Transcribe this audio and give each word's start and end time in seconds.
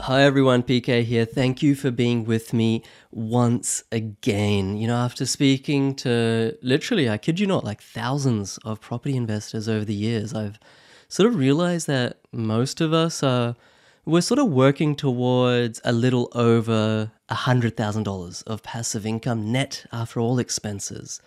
Hi 0.00 0.24
everyone, 0.24 0.62
PK 0.62 1.04
here. 1.04 1.24
Thank 1.24 1.62
you 1.62 1.74
for 1.74 1.90
being 1.90 2.24
with 2.26 2.52
me 2.52 2.84
once 3.10 3.82
again. 3.90 4.76
You 4.76 4.88
know, 4.88 4.96
after 4.96 5.24
speaking 5.24 5.94
to 5.96 6.54
literally, 6.60 7.08
I 7.08 7.16
kid 7.16 7.40
you 7.40 7.46
not, 7.46 7.64
like 7.64 7.80
thousands 7.80 8.58
of 8.58 8.78
property 8.82 9.16
investors 9.16 9.70
over 9.70 9.86
the 9.86 9.94
years, 9.94 10.34
I've 10.34 10.60
sort 11.08 11.30
of 11.30 11.36
realized 11.36 11.86
that 11.86 12.18
most 12.30 12.82
of 12.82 12.92
us 12.92 13.22
are 13.22 13.56
we're 14.04 14.20
sort 14.20 14.38
of 14.38 14.48
working 14.48 14.96
towards 14.96 15.80
a 15.82 15.92
little 15.92 16.28
over 16.34 17.10
a 17.30 17.34
hundred 17.34 17.74
thousand 17.74 18.02
dollars 18.02 18.42
of 18.42 18.62
passive 18.62 19.06
income 19.06 19.50
net 19.50 19.86
after 19.92 20.20
all 20.20 20.38
expenses. 20.38 21.22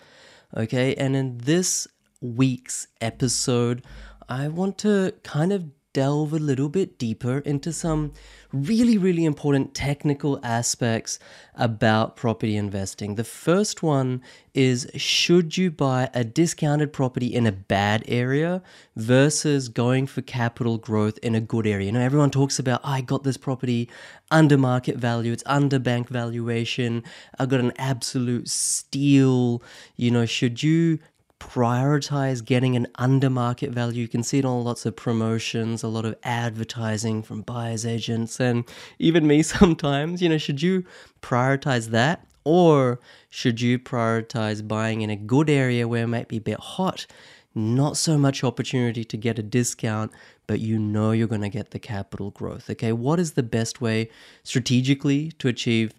Okay, 0.56 0.94
and 0.94 1.16
in 1.16 1.40
this 1.40 1.88
week's 2.22 2.86
episode, 3.02 3.84
I 4.30 4.48
want 4.48 4.78
to 4.80 5.16
kind 5.24 5.52
of 5.52 5.72
delve 5.94 6.34
a 6.34 6.40
little 6.40 6.70
bit 6.70 6.98
deeper 6.98 7.40
into 7.40 7.74
some 7.74 8.12
really, 8.52 8.98
really 8.98 9.26
important 9.26 9.74
technical 9.74 10.40
aspects 10.44 11.20
about 11.56 12.16
property 12.16 12.56
investing. 12.56 13.16
The 13.16 13.24
first 13.24 13.84
one 13.84 14.22
is 14.54 14.90
should 14.96 15.58
you 15.58 15.72
buy 15.72 16.10
a 16.14 16.24
discounted 16.24 16.92
property 16.92 17.28
in 17.28 17.46
a 17.46 17.52
bad 17.52 18.04
area 18.08 18.62
versus 18.96 19.70
going 19.70 20.08
for 20.08 20.22
capital 20.22 20.78
growth 20.78 21.18
in 21.20 21.36
a 21.36 21.42
good 21.42 21.68
area? 21.68 21.88
You 21.88 21.92
know, 21.92 22.00
everyone 22.00 22.32
talks 22.32 22.60
about, 22.60 22.82
oh, 22.84 22.90
I 22.90 23.02
got 23.02 23.24
this 23.24 23.38
property 23.38 23.90
under 24.32 24.58
market 24.58 24.98
value, 24.98 25.32
it's 25.32 25.44
under 25.46 25.80
bank 25.80 26.10
valuation, 26.10 27.04
I 27.38 27.46
got 27.46 27.60
an 27.60 27.74
absolute 27.78 28.50
steal. 28.50 29.64
You 29.96 30.12
know, 30.12 30.26
should 30.26 30.62
you 30.62 31.00
prioritize 31.40 32.44
getting 32.44 32.76
an 32.76 32.88
under 32.96 33.30
market 33.30 33.72
value. 33.72 34.02
You 34.02 34.08
can 34.08 34.24
see 34.24 34.40
it 34.40 34.46
on 34.46 34.64
lots 34.64 34.86
of 34.86 34.96
promotions, 34.96 35.84
a 35.84 35.88
lot 35.88 36.06
of 36.06 36.16
advertising 36.24 37.24
from 37.24 37.42
buyers 37.42 37.86
agents, 37.86 38.40
and 38.40 38.66
even 39.00 39.26
me 39.26 39.42
sometimes. 39.58 40.22
You 40.22 40.30
know, 40.30 40.38
should 40.38 40.62
you 40.62 40.86
prioritize 41.22 41.88
that? 41.88 42.26
Or 42.44 43.00
should 43.30 43.62
you 43.62 43.78
prioritize 43.78 44.68
buying 44.68 45.02
in 45.02 45.10
a 45.10 45.16
good 45.16 45.50
area 45.50 45.88
where 45.88 46.04
it 46.04 46.08
might 46.08 46.28
be 46.28 46.38
a 46.38 46.42
bit 46.42 46.60
hot? 46.60 47.06
Not 47.54 47.98
so 47.98 48.18
much 48.18 48.44
opportunity 48.44 49.04
to 49.04 49.18
get 49.18 49.40
a 49.40 49.44
discount, 49.44 50.12
but 50.48 50.60
you 50.60 50.80
know 50.80 51.12
you're 51.12 51.28
going 51.28 51.42
to 51.42 51.50
get 51.50 51.72
the 51.72 51.80
capital 51.80 52.32
growth. 52.32 52.70
Okay, 52.70 52.92
what 52.92 53.20
is 53.20 53.34
the 53.34 53.44
best 53.44 53.82
way 53.82 54.10
strategically 54.44 55.32
to 55.34 55.48
achieve 55.48 55.94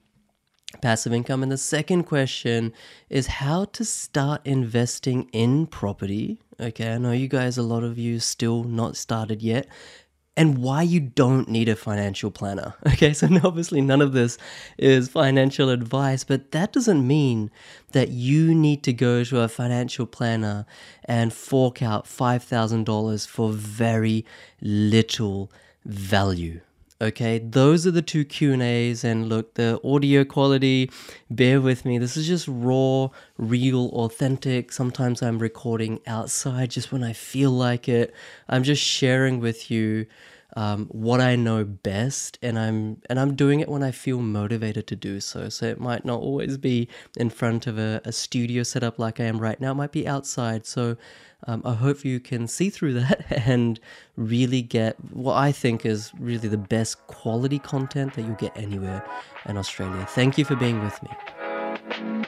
passive 0.81 1.13
income. 1.13 1.43
And 1.43 1.51
the 1.51 1.59
second 1.59 2.05
question 2.05 2.73
is 3.09 3.27
how 3.27 3.67
to 3.67 3.85
start 3.85 4.41
investing 4.45 5.29
in 5.33 5.67
property. 5.67 6.41
Okay, 6.61 6.93
I 6.93 6.99
know 6.99 7.13
you 7.13 7.29
guys, 7.29 7.59
a 7.59 7.63
lot 7.63 7.83
of 7.83 7.99
you 7.99 8.21
still 8.21 8.65
not 8.65 8.97
started 8.97 9.43
yet. 9.43 9.67
And 10.37 10.59
why 10.59 10.83
you 10.83 11.01
don't 11.01 11.49
need 11.49 11.69
a 11.69 11.77
financial 11.77 12.31
planner. 12.31 12.75
Okay, 12.87 13.13
so 13.13 13.29
obviously 13.45 13.81
none 13.81 14.01
of 14.01 14.13
this 14.13 14.39
is 14.79 15.09
financial 15.09 15.71
advice, 15.71 16.23
but 16.25 16.53
that 16.53 16.73
doesn't 16.73 17.07
mean 17.07 17.51
that 17.93 18.09
you 18.09 18.55
need 18.55 18.83
to 18.85 18.93
go 18.93 19.25
to 19.25 19.41
a 19.41 19.49
financial 19.49 20.07
planner 20.07 20.67
and 21.05 21.33
fork 21.33 21.83
out 21.83 22.05
$5,000 22.05 23.27
for 23.27 23.53
very 23.53 24.25
little 24.61 25.51
value 25.85 26.61
okay? 27.01 27.39
Those 27.39 27.87
are 27.87 27.91
the 27.91 28.03
two 28.03 28.25
q 28.25 28.53
and 28.53 28.63
a's 28.63 29.05
and 29.05 29.29
look 29.29 29.55
the 29.55 29.81
audio 29.85 30.25
quality 30.25 30.91
bear 31.31 31.61
with 31.61 31.85
me. 31.85 31.99
This 31.99 32.17
is 32.17 32.27
just 32.27 32.47
raw 32.49 33.09
real 33.39 33.89
authentic. 33.91 34.73
Sometimes 34.73 35.23
i'm 35.23 35.39
recording 35.39 36.01
outside 36.07 36.71
just 36.71 36.93
when 36.93 37.03
i 37.03 37.13
feel 37.13 37.51
like 37.51 37.89
it. 37.89 38.15
I'm 38.49 38.63
just 38.63 38.83
sharing 38.83 39.41
with 39.41 39.71
you 39.71 40.07
um, 40.57 40.87
what 40.87 41.21
I 41.21 41.37
know 41.37 41.65
best, 41.65 42.39
and 42.43 42.59
I'm 42.59 43.01
and 43.09 43.21
I'm 43.21 43.35
doing 43.35 43.61
it 43.61 43.69
when 43.69 43.83
I 43.83 43.91
feel 43.91 44.21
motivated 44.21 44.87
to 44.89 44.97
do 44.97 45.21
so. 45.21 45.49
So 45.49 45.67
it 45.67 45.81
might 45.81 46.05
not 46.05 46.21
always 46.21 46.59
be 46.59 46.89
in 47.17 47.31
front 47.31 47.67
of 47.67 47.79
a, 47.79 48.01
a 48.05 48.13
studio 48.13 48.63
setup 48.63 48.99
like 48.99 49.21
I 49.21 49.25
am 49.25 49.39
right 49.39 49.61
now. 49.61 49.73
It 49.73 49.77
might 49.77 49.93
be 49.93 50.07
outside. 50.07 50.67
So 50.67 50.97
um, 51.47 51.63
I 51.65 51.75
hope 51.75 52.05
you 52.05 52.21
can 52.21 52.47
see 52.47 52.71
through 52.71 52.95
that 53.01 53.27
and 53.31 53.81
really 54.17 54.63
get 54.63 54.97
what 55.13 55.35
I 55.35 55.53
think 55.53 55.87
is 55.87 56.13
really 56.19 56.49
the 56.49 56.59
best 56.59 57.07
quality 57.07 57.59
content 57.59 58.15
that 58.15 58.23
you'll 58.23 58.35
get 58.35 58.57
anywhere 58.57 59.05
in 59.47 59.57
Australia. 59.57 60.07
Thank 60.11 60.39
you 60.39 60.45
for 60.45 60.57
being 60.57 60.83
with 60.83 61.01
me. 61.03 62.27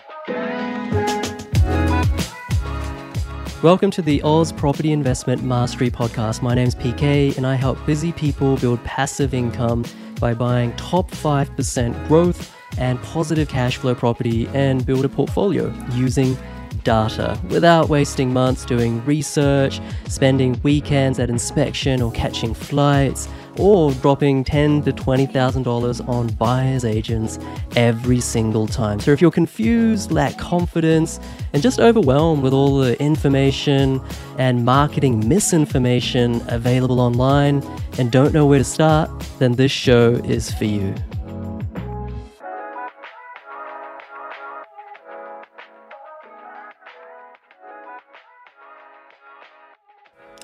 Welcome 3.63 3.93
to 3.93 4.03
the 4.03 4.21
Oz 4.25 4.51
Property 4.51 4.91
Investment 4.91 5.45
Mastery 5.45 5.89
Podcast. 5.89 6.43
My 6.43 6.53
name's 6.53 6.75
PK, 6.75 7.37
and 7.37 7.47
I 7.47 7.55
help 7.55 7.79
busy 7.87 8.11
people 8.11 8.57
build 8.57 8.83
passive 8.83 9.35
income 9.35 9.85
by 10.19 10.35
buying 10.35 10.75
top 10.75 11.09
5% 11.13 12.09
growth 12.09 12.53
and 12.77 13.01
positive 13.03 13.49
cash 13.49 13.77
flow 13.77 13.95
property 13.95 14.49
and 14.49 14.85
build 14.85 15.05
a 15.05 15.09
portfolio 15.09 15.73
using 15.93 16.37
data 16.83 17.41
without 17.51 17.89
wasting 17.89 18.33
months 18.33 18.65
doing 18.65 19.05
research, 19.05 19.81
spending 20.09 20.61
weekends 20.65 21.21
at 21.21 21.31
inspection 21.31 22.03
or 22.03 22.11
catching 22.11 22.55
flights, 22.55 23.29
or 23.59 23.93
dropping 23.95 24.45
ten 24.45 24.83
to 24.83 24.93
twenty 24.93 25.27
thousand 25.27 25.63
dollars 25.63 26.01
on 26.01 26.29
buyers 26.35 26.85
agents 26.85 27.39
every 27.77 28.21
single 28.21 28.67
time. 28.67 29.01
So 29.01 29.11
if 29.11 29.21
you're 29.21 29.31
confused, 29.31 30.11
lack 30.11 30.39
confidence, 30.39 31.21
and 31.53 31.63
just 31.63 31.81
overwhelmed 31.81 32.43
with 32.43 32.53
all 32.53 32.79
the 32.79 33.01
information 33.01 34.01
and 34.39 34.65
marketing 34.65 35.29
misinformation 35.29 36.43
available 36.49 37.01
online 37.01 37.63
and 37.99 38.11
don't 38.11 38.33
know 38.33 38.47
where 38.47 38.59
to 38.59 38.65
start, 38.65 39.11
then 39.39 39.53
this 39.53 39.73
show 39.73 40.13
is 40.25 40.53
for 40.53 40.65
you. 40.65 40.95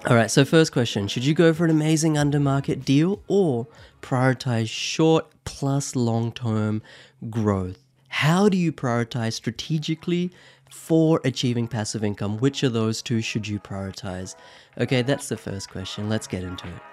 All 0.08 0.16
right, 0.16 0.30
so 0.30 0.42
first 0.42 0.72
question 0.72 1.06
Should 1.06 1.26
you 1.26 1.34
go 1.34 1.52
for 1.52 1.66
an 1.66 1.70
amazing 1.70 2.14
undermarket 2.14 2.82
deal 2.82 3.22
or 3.28 3.66
prioritize 4.00 4.70
short 4.70 5.26
plus 5.44 5.94
long 5.94 6.32
term 6.32 6.80
growth? 7.28 7.84
How 8.08 8.48
do 8.48 8.56
you 8.56 8.72
prioritize 8.72 9.34
strategically 9.34 10.30
for 10.70 11.20
achieving 11.24 11.69
passive 11.69 12.02
income? 12.02 12.38
Which 12.38 12.62
of 12.62 12.72
those 12.72 13.02
two 13.02 13.20
should 13.20 13.46
you 13.46 13.60
prioritize? 13.60 14.34
Okay, 14.78 15.02
that's 15.02 15.28
the 15.28 15.36
first 15.36 15.69
question. 15.69 16.08
Let's 16.08 16.26
get 16.26 16.42
into 16.42 16.66
it. 16.69 16.88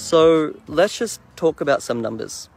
So 0.00 0.54
let's 0.66 0.98
just 0.98 1.20
talk 1.36 1.60
about 1.60 1.82
some 1.82 2.00
numbers. 2.00 2.48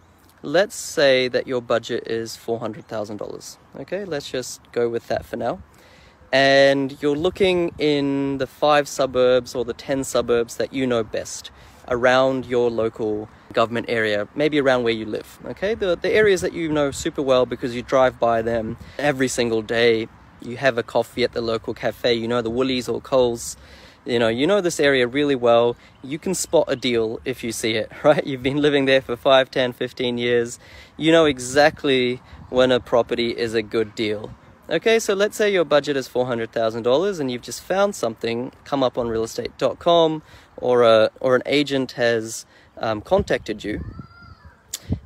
Let's 0.42 0.76
say 0.76 1.28
that 1.28 1.46
your 1.46 1.62
budget 1.62 2.08
is 2.08 2.38
$400,000. 2.38 3.58
Okay, 3.82 4.06
let's 4.06 4.32
just 4.32 4.62
go 4.72 4.88
with 4.88 5.08
that 5.10 5.26
for 5.26 5.36
now. 5.36 5.62
And 6.32 6.98
you're 7.02 7.18
looking 7.18 7.74
in 7.78 8.38
the 8.38 8.48
five 8.48 8.88
suburbs 8.88 9.54
or 9.56 9.66
the 9.66 9.74
10 9.74 10.06
suburbs 10.06 10.56
that 10.56 10.74
you 10.74 10.88
know 10.88 11.04
best 11.04 11.52
around 11.90 12.46
your 12.46 12.72
local 12.72 13.30
government 13.52 13.88
area, 13.90 14.28
maybe 14.36 14.60
around 14.60 14.84
where 14.84 14.94
you 14.94 15.06
live. 15.06 15.38
Okay, 15.46 15.76
the, 15.76 15.98
the 15.98 16.10
areas 16.10 16.42
that 16.42 16.54
you 16.54 16.72
know 16.72 16.92
super 16.92 17.22
well 17.22 17.46
because 17.46 17.76
you 17.76 17.84
drive 17.84 18.20
by 18.20 18.42
them 18.42 18.78
every 18.98 19.28
single 19.28 19.62
day. 19.62 20.08
You 20.42 20.58
have 20.58 20.78
a 20.78 20.84
coffee 20.84 21.24
at 21.24 21.34
the 21.34 21.42
local 21.42 21.74
cafe, 21.74 22.14
you 22.14 22.28
know 22.28 22.42
the 22.42 22.50
Woolies 22.50 22.88
or 22.88 23.00
Coles 23.00 23.58
you 24.06 24.20
know 24.20 24.28
you 24.28 24.46
know 24.46 24.62
this 24.62 24.80
area 24.80 25.08
really 25.08 25.36
well. 25.36 25.76
You 26.04 26.20
can 26.20 26.34
spot 26.34 26.66
a 26.68 26.76
deal 26.76 27.20
if 27.26 27.44
you 27.44 27.52
see 27.52 27.74
it 27.76 27.92
right? 28.04 28.26
You've 28.26 28.44
been 28.44 28.58
living 28.58 28.86
there 28.86 29.02
for 29.02 29.16
5 29.16 29.50
10 29.52 29.74
15 29.74 30.18
years. 30.18 30.60
You 30.98 31.12
know 31.12 31.26
exactly 31.26 32.22
when 32.50 32.72
a 32.72 32.80
property 32.80 33.32
is 33.32 33.54
a 33.54 33.62
good 33.62 33.96
deal. 33.96 34.34
Okay 34.70 35.00
so 35.00 35.14
let's 35.14 35.38
say 35.38 35.52
your 35.52 35.66
budget 35.66 35.98
is 35.98 36.08
$400000 36.08 37.20
and 37.20 37.32
you've 37.32 37.42
just 37.42 37.62
found 37.62 37.96
something. 37.96 38.52
Come 38.64 38.84
up 38.84 38.98
on 38.98 39.08
realestate.com 39.08 40.24
or 40.58 40.84
a 40.84 41.12
or 41.20 41.36
an 41.36 41.44
agent 41.46 41.94
has 41.94 42.46
um, 42.78 43.02
contacted 43.02 43.64
you 43.64 43.84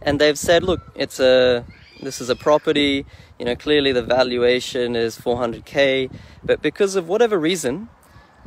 and 0.02 0.20
they've 0.20 0.40
said 0.40 0.64
look 0.64 0.82
it's 0.96 1.20
a 1.20 1.66
this 2.02 2.22
is 2.22 2.30
a 2.30 2.36
property. 2.36 3.06
You 3.40 3.46
know 3.46 3.56
clearly 3.56 3.92
the 3.92 4.04
valuation 4.04 4.96
is 4.96 5.18
400k 5.18 6.12
but 6.44 6.62
because 6.62 6.96
of 6.96 7.08
whatever 7.08 7.38
reason 7.38 7.90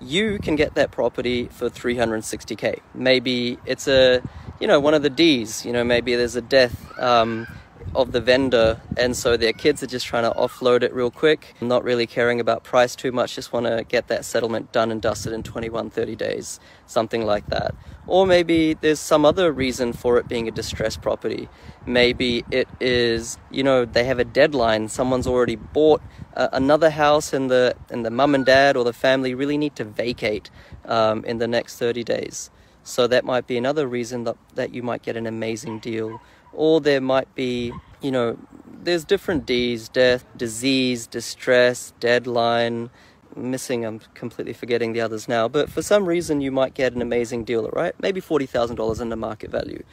you 0.00 0.38
can 0.38 0.56
get 0.56 0.75
that 0.75 0.91
property 0.91 1.47
for 1.47 1.69
360k. 1.69 2.81
Maybe 2.94 3.58
it's 3.67 3.87
a, 3.88 4.23
you 4.58 4.67
know, 4.67 4.81
one 4.81 4.94
of 4.94 5.02
the 5.02 5.11
D's. 5.11 5.64
You 5.64 5.73
know, 5.73 5.85
maybe 5.85 6.14
there's 6.17 6.37
a 6.37 6.43
death 6.43 6.99
um, 6.99 7.47
of 7.94 8.12
the 8.12 8.20
vendor, 8.20 8.81
and 8.96 9.16
so 9.16 9.37
their 9.37 9.52
kids 9.52 9.82
are 9.82 9.87
just 9.87 10.06
trying 10.06 10.22
to 10.22 10.38
offload 10.38 10.82
it 10.82 10.92
real 10.94 11.10
quick, 11.10 11.54
not 11.60 11.82
really 11.82 12.06
caring 12.06 12.40
about 12.40 12.62
price 12.62 12.94
too 12.94 13.12
much, 13.12 13.34
just 13.34 13.52
want 13.52 13.66
to 13.66 13.84
get 13.88 14.08
that 14.08 14.25
settlement 14.25 14.72
done 14.72 14.90
and 14.90 15.02
dusted 15.02 15.32
in 15.32 15.42
21, 15.42 15.90
30 15.90 16.16
days, 16.16 16.60
something 16.87 17.25
like 17.26 17.46
that. 17.48 17.75
Or 18.06 18.26
maybe 18.26 18.75
there's 18.75 19.00
some 19.00 19.25
other 19.25 19.52
reason 19.52 19.92
for 19.92 20.19
it 20.19 20.28
being 20.28 20.48
a 20.48 20.50
distressed 20.50 21.02
property. 21.02 21.48
Maybe 21.87 22.44
it 22.50 22.69
is, 22.81 23.38
you 23.50 23.62
know, 23.62 23.84
they 23.84 24.04
have 24.04 24.19
a 24.19 24.25
deadline. 24.25 24.88
Someone's 24.88 25.26
already 25.26 25.56
bought 25.56 26.02
uh, 26.37 26.48
another 26.52 26.90
house, 26.90 27.32
and 27.32 27.50
the 27.50 27.75
and 27.90 28.04
the 28.04 28.10
mum 28.10 28.34
and 28.34 28.46
dad 28.46 28.76
or 28.76 28.84
the 28.84 28.92
family 28.92 29.34
really 29.34 29.58
need 29.58 29.76
to 29.76 29.84
vacate 29.84 30.50
um, 30.84 31.25
in 31.25 31.38
the 31.38 31.48
next 31.48 31.76
30 31.78 32.04
days. 32.04 32.50
So 32.82 33.06
that 33.06 33.25
might 33.25 33.46
be 33.46 33.56
another 33.56 33.87
reason 33.87 34.25
that, 34.25 34.37
that 34.54 34.75
you 34.75 34.82
might 34.82 35.02
get 35.02 35.16
an 35.16 35.26
amazing 35.26 35.81
deal. 35.81 36.20
Or 36.52 36.81
there 36.81 37.00
might 37.00 37.35
be, 37.35 37.73
you 38.00 38.11
know, 38.11 38.38
there's 38.82 39.05
different 39.05 39.47
D's 39.47 39.88
death, 39.88 40.25
disease, 40.37 41.06
distress, 41.06 41.93
deadline. 42.00 42.91
Missing, 43.37 43.85
I'm 43.85 44.00
completely 44.14 44.52
forgetting 44.52 44.93
the 44.93 45.00
others 45.00 45.29
now. 45.29 45.47
But 45.47 45.70
for 45.70 45.82
some 45.82 46.06
reason, 46.06 46.41
you 46.41 46.50
might 46.50 46.75
get 46.75 46.94
an 46.94 47.02
amazing 47.02 47.44
deal, 47.44 47.69
right? 47.73 47.94
Maybe 48.00 48.20
$40,000 48.20 49.00
under 49.00 49.17
market 49.17 49.50
value. 49.50 49.85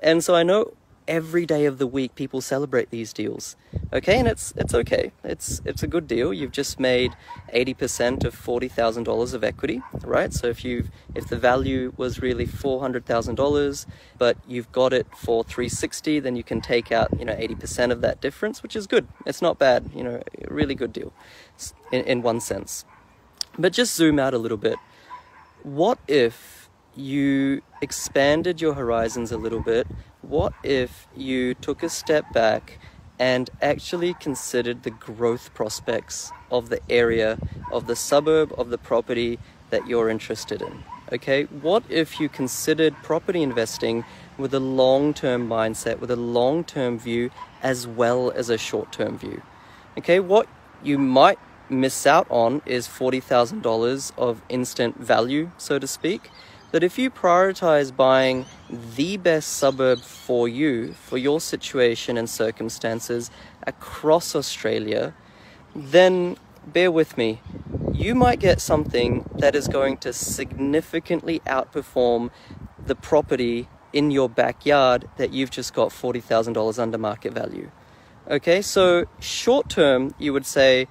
And 0.00 0.24
so 0.24 0.34
I 0.34 0.42
know 0.42 0.72
every 1.08 1.44
day 1.46 1.64
of 1.66 1.78
the 1.78 1.86
week 1.86 2.14
people 2.14 2.40
celebrate 2.40 2.90
these 2.90 3.12
deals. 3.12 3.56
Okay 3.92 4.18
and 4.18 4.28
it's 4.28 4.52
it's 4.56 4.74
okay. 4.74 5.12
It's 5.24 5.60
it's 5.64 5.82
a 5.82 5.86
good 5.86 6.06
deal. 6.06 6.32
You've 6.32 6.52
just 6.52 6.78
made 6.78 7.16
80% 7.54 8.24
of 8.24 8.34
$40,000 8.34 9.34
of 9.34 9.44
equity 9.44 9.82
right? 10.02 10.32
So 10.32 10.46
if 10.46 10.64
you 10.64 10.88
if 11.14 11.28
the 11.28 11.36
value 11.36 11.92
was 11.96 12.20
really 12.20 12.46
$400,000 12.46 13.86
but 14.18 14.36
you've 14.46 14.70
got 14.72 14.92
it 14.92 15.06
for 15.16 15.44
360 15.44 16.20
then 16.20 16.36
you 16.36 16.44
can 16.44 16.60
take 16.60 16.92
out 16.92 17.08
you 17.18 17.24
know 17.24 17.34
80% 17.34 17.90
of 17.90 18.00
that 18.00 18.20
difference 18.20 18.62
which 18.62 18.76
is 18.76 18.86
good. 18.86 19.06
It's 19.26 19.42
not 19.42 19.58
bad 19.58 19.90
you 19.94 20.04
know 20.04 20.22
really 20.48 20.74
good 20.74 20.92
deal 20.92 21.12
in, 21.92 22.04
in 22.04 22.22
one 22.22 22.40
sense. 22.40 22.84
But 23.58 23.72
just 23.72 23.94
zoom 23.94 24.18
out 24.18 24.32
a 24.32 24.38
little 24.38 24.56
bit. 24.56 24.76
What 25.62 25.98
if 26.06 26.60
you 26.94 27.62
expanded 27.80 28.60
your 28.60 28.74
horizons 28.74 29.32
a 29.32 29.38
little 29.38 29.60
bit 29.60 29.86
what 30.22 30.52
if 30.62 31.06
you 31.16 31.54
took 31.54 31.82
a 31.82 31.88
step 31.88 32.24
back 32.32 32.78
and 33.18 33.50
actually 33.60 34.14
considered 34.14 34.82
the 34.82 34.90
growth 34.90 35.52
prospects 35.54 36.32
of 36.50 36.68
the 36.68 36.80
area, 36.88 37.38
of 37.72 37.86
the 37.86 37.96
suburb, 37.96 38.52
of 38.58 38.70
the 38.70 38.78
property 38.78 39.38
that 39.70 39.86
you're 39.86 40.08
interested 40.08 40.62
in? 40.62 40.82
Okay, 41.12 41.44
what 41.44 41.82
if 41.88 42.20
you 42.20 42.28
considered 42.28 42.94
property 43.02 43.42
investing 43.42 44.04
with 44.38 44.54
a 44.54 44.60
long 44.60 45.12
term 45.12 45.48
mindset, 45.48 45.98
with 45.98 46.10
a 46.10 46.16
long 46.16 46.64
term 46.64 46.98
view, 46.98 47.30
as 47.62 47.86
well 47.86 48.30
as 48.30 48.48
a 48.48 48.56
short 48.58 48.92
term 48.92 49.18
view? 49.18 49.42
Okay, 49.98 50.20
what 50.20 50.46
you 50.82 50.98
might 50.98 51.38
miss 51.68 52.06
out 52.06 52.26
on 52.30 52.62
is 52.66 52.88
$40,000 52.88 54.12
of 54.16 54.42
instant 54.48 54.98
value, 54.98 55.50
so 55.56 55.78
to 55.78 55.86
speak 55.86 56.30
that 56.72 56.84
if 56.84 56.98
you 56.98 57.10
prioritize 57.10 57.94
buying 57.94 58.46
the 58.96 59.16
best 59.16 59.54
suburb 59.54 60.00
for 60.00 60.48
you, 60.48 60.92
for 60.92 61.18
your 61.18 61.40
situation 61.40 62.16
and 62.16 62.30
circumstances 62.30 63.30
across 63.66 64.36
Australia, 64.36 65.14
then 65.74 66.36
bear 66.66 66.90
with 66.90 67.16
me. 67.18 67.40
You 67.92 68.14
might 68.14 68.38
get 68.38 68.60
something 68.60 69.28
that 69.36 69.56
is 69.56 69.66
going 69.66 69.98
to 69.98 70.12
significantly 70.12 71.40
outperform 71.40 72.30
the 72.84 72.94
property 72.94 73.68
in 73.92 74.10
your 74.10 74.28
backyard 74.28 75.08
that 75.16 75.32
you've 75.32 75.50
just 75.50 75.74
got 75.74 75.88
$40,000 75.88 76.78
under 76.78 76.98
market 76.98 77.32
value. 77.32 77.70
Okay, 78.28 78.62
so 78.62 79.06
short 79.18 79.68
term, 79.68 80.14
you 80.18 80.32
would 80.32 80.46
say, 80.46 80.86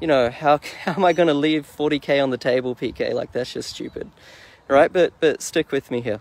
you 0.00 0.06
know, 0.06 0.30
how, 0.30 0.60
how 0.84 0.92
am 0.92 1.04
I 1.04 1.12
going 1.12 1.26
to 1.26 1.34
leave 1.34 1.66
40K 1.66 2.22
on 2.22 2.30
the 2.30 2.38
table, 2.38 2.76
PK? 2.76 3.12
Like, 3.12 3.32
that's 3.32 3.52
just 3.52 3.70
stupid 3.70 4.10
right? 4.68 4.92
But 4.92 5.12
but 5.20 5.42
stick 5.42 5.72
with 5.72 5.90
me 5.90 6.00
here. 6.00 6.20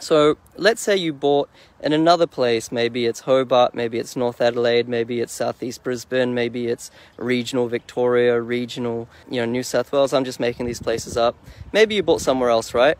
So 0.00 0.36
let's 0.56 0.82
say 0.82 0.96
you 0.96 1.12
bought 1.12 1.48
in 1.80 1.92
another 1.92 2.26
place, 2.26 2.72
maybe 2.72 3.06
it's 3.06 3.20
Hobart, 3.20 3.72
maybe 3.72 3.98
it's 3.98 4.16
North 4.16 4.40
Adelaide, 4.40 4.88
maybe 4.88 5.20
it's 5.20 5.32
Southeast 5.32 5.84
Brisbane, 5.84 6.34
maybe 6.34 6.66
it's 6.66 6.90
regional 7.18 7.68
Victoria, 7.68 8.40
regional, 8.40 9.08
you 9.30 9.40
know, 9.40 9.44
New 9.44 9.62
South 9.62 9.92
Wales. 9.92 10.12
I'm 10.12 10.24
just 10.24 10.40
making 10.40 10.66
these 10.66 10.80
places 10.80 11.16
up. 11.16 11.36
Maybe 11.72 11.94
you 11.94 12.02
bought 12.02 12.20
somewhere 12.20 12.50
else, 12.50 12.74
right? 12.74 12.98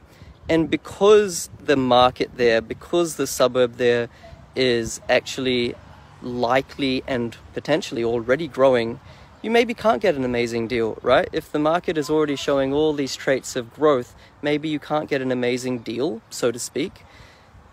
And 0.49 0.71
because 0.71 1.51
the 1.59 1.77
market 1.77 2.37
there, 2.37 2.61
because 2.61 3.17
the 3.17 3.27
suburb 3.27 3.79
there 3.79 4.09
is 4.55 5.01
actually 5.09 5.75
likely 6.21 7.03
and 7.09 7.37
potentially 7.55 8.05
already 8.05 8.47
growing, 8.47 9.01
you 9.43 9.51
maybe 9.51 9.75
can't 9.75 10.01
get 10.01 10.15
an 10.15 10.25
amazing 10.25 10.69
deal, 10.69 10.97
right? 11.03 11.29
If 11.33 11.51
the 11.51 11.59
market 11.59 11.99
is 11.99 12.09
already 12.09 12.37
showing 12.37 12.73
all 12.73 12.93
these 12.93 13.17
traits 13.17 13.57
of 13.57 13.75
growth, 13.75 14.15
maybe 14.41 14.69
you 14.69 14.79
can't 14.79 15.11
get 15.11 15.21
an 15.21 15.33
amazing 15.33 15.81
deal, 15.81 16.23
so 16.31 16.53
to 16.53 16.59
speak. 16.59 17.05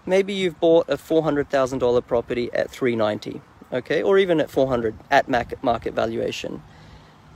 Maybe 0.06 0.34
you've 0.34 0.60
bought 0.60 0.90
a 0.90 0.98
$400,000 0.98 2.08
property 2.08 2.50
at 2.54 2.72
390, 2.72 3.42
okay, 3.72 4.02
or 4.02 4.18
even 4.18 4.40
at 4.40 4.50
400 4.50 4.96
at 5.12 5.30
market 5.30 5.94
valuation. 5.94 6.64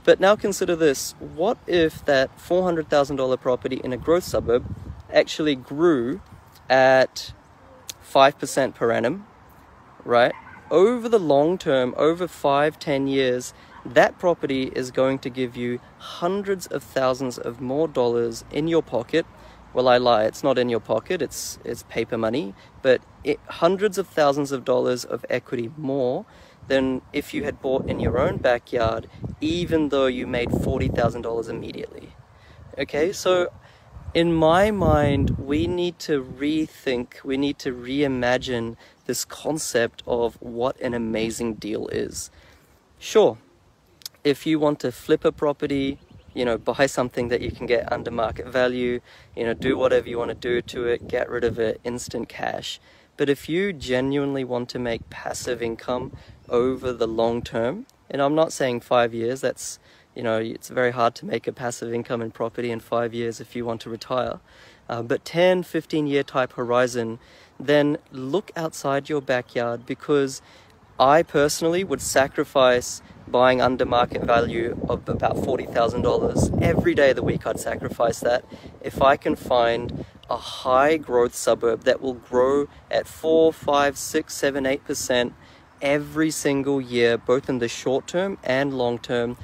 But 0.02 0.18
now 0.18 0.34
consider 0.34 0.74
this, 0.74 1.14
what 1.18 1.56
if 1.66 2.04
that 2.04 2.36
$400,000 2.36 3.40
property 3.40 3.80
in 3.84 3.92
a 3.92 3.96
growth 3.96 4.24
suburb 4.24 4.64
actually 5.12 5.54
grew 5.54 6.20
at 6.68 7.32
5% 8.10 8.74
per 8.74 8.90
annum, 8.90 9.26
right? 10.04 10.34
Over 10.70 11.08
the 11.08 11.18
long 11.20 11.56
term, 11.56 11.94
over 11.96 12.26
five, 12.26 12.78
ten 12.78 13.06
years, 13.06 13.54
that 13.84 14.18
property 14.18 14.72
is 14.74 14.90
going 14.90 15.18
to 15.20 15.30
give 15.30 15.56
you 15.56 15.80
hundreds 15.98 16.66
of 16.66 16.82
thousands 16.82 17.38
of 17.38 17.60
more 17.60 17.86
dollars 17.86 18.44
in 18.50 18.68
your 18.68 18.82
pocket. 18.82 19.26
Well, 19.72 19.88
I 19.88 19.98
lie, 19.98 20.24
it's 20.24 20.44
not 20.44 20.58
in 20.58 20.68
your 20.68 20.80
pocket, 20.80 21.20
it's, 21.20 21.58
it's 21.64 21.82
paper 21.84 22.16
money, 22.16 22.54
but 22.80 23.02
it, 23.24 23.40
hundreds 23.48 23.98
of 23.98 24.06
thousands 24.06 24.52
of 24.52 24.64
dollars 24.64 25.04
of 25.04 25.26
equity 25.28 25.70
more 25.76 26.24
than 26.68 27.02
if 27.12 27.34
you 27.34 27.44
had 27.44 27.60
bought 27.60 27.88
in 27.88 28.00
your 28.00 28.18
own 28.18 28.38
backyard, 28.38 29.08
even 29.40 29.88
though 29.90 30.06
you 30.06 30.26
made 30.26 30.48
$40,000 30.48 31.48
immediately. 31.48 32.10
Okay, 32.78 33.12
so 33.12 33.50
in 34.14 34.32
my 34.32 34.70
mind, 34.70 35.30
we 35.38 35.66
need 35.66 35.98
to 36.00 36.24
rethink, 36.24 37.22
we 37.24 37.36
need 37.36 37.58
to 37.58 37.72
reimagine 37.72 38.76
this 39.06 39.24
concept 39.24 40.02
of 40.06 40.40
what 40.40 40.80
an 40.80 40.94
amazing 40.94 41.54
deal 41.54 41.88
is. 41.88 42.30
Sure, 42.98 43.38
if 44.24 44.46
you 44.46 44.58
want 44.58 44.80
to 44.80 44.90
flip 44.90 45.24
a 45.24 45.30
property, 45.30 45.98
you 46.32 46.44
know, 46.44 46.58
buy 46.58 46.86
something 46.86 47.28
that 47.28 47.42
you 47.42 47.52
can 47.52 47.66
get 47.66 47.92
under 47.92 48.10
market 48.10 48.46
value, 48.46 49.00
you 49.36 49.44
know, 49.44 49.54
do 49.54 49.76
whatever 49.76 50.08
you 50.08 50.18
want 50.18 50.30
to 50.30 50.34
do 50.34 50.60
to 50.62 50.86
it, 50.86 51.06
get 51.06 51.28
rid 51.28 51.44
of 51.44 51.58
it, 51.58 51.80
instant 51.84 52.28
cash. 52.28 52.80
But 53.16 53.28
if 53.28 53.48
you 53.48 53.72
genuinely 53.72 54.42
want 54.42 54.68
to 54.70 54.78
make 54.78 55.08
passive 55.10 55.62
income 55.62 56.16
over 56.48 56.92
the 56.92 57.06
long 57.06 57.42
term, 57.42 57.86
and 58.10 58.20
I'm 58.20 58.34
not 58.34 58.52
saying 58.52 58.80
five 58.80 59.14
years, 59.14 59.42
that's, 59.42 59.78
you 60.16 60.22
know, 60.22 60.38
it's 60.38 60.68
very 60.68 60.90
hard 60.90 61.14
to 61.16 61.26
make 61.26 61.46
a 61.46 61.52
passive 61.52 61.92
income 61.92 62.20
in 62.22 62.32
property 62.32 62.70
in 62.70 62.80
five 62.80 63.14
years 63.14 63.40
if 63.40 63.54
you 63.54 63.64
want 63.64 63.82
to 63.82 63.90
retire. 63.90 64.40
Uh, 64.88 65.02
but 65.02 65.24
10, 65.24 65.62
15 65.62 66.06
year 66.06 66.22
type 66.22 66.54
horizon, 66.54 67.18
then 67.60 67.98
look 68.10 68.50
outside 68.56 69.08
your 69.08 69.20
backyard 69.20 69.86
because 69.86 70.42
I 70.98 71.22
personally 71.22 71.84
would 71.84 72.00
sacrifice 72.00 73.00
buying 73.28 73.60
under 73.60 73.84
market 73.84 74.22
value 74.22 74.78
of 74.88 75.08
about 75.08 75.36
$40,000. 75.36 76.62
Every 76.62 76.94
day 76.94 77.10
of 77.10 77.16
the 77.16 77.22
week, 77.22 77.46
I'd 77.46 77.58
sacrifice 77.58 78.20
that 78.20 78.44
if 78.80 79.02
I 79.02 79.16
can 79.16 79.36
find 79.36 80.04
a 80.30 80.36
high 80.36 80.96
growth 80.96 81.34
suburb 81.34 81.84
that 81.84 82.00
will 82.00 82.14
grow 82.14 82.68
at 82.90 83.06
4, 83.06 83.52
5, 83.52 83.98
6, 83.98 84.34
7, 84.34 84.64
8% 84.64 85.32
every 85.82 86.30
single 86.30 86.80
year, 86.80 87.18
both 87.18 87.48
in 87.48 87.58
the 87.58 87.68
short 87.68 88.06
term 88.06 88.38
and 88.42 88.76
long 88.76 88.98
term, 88.98 89.36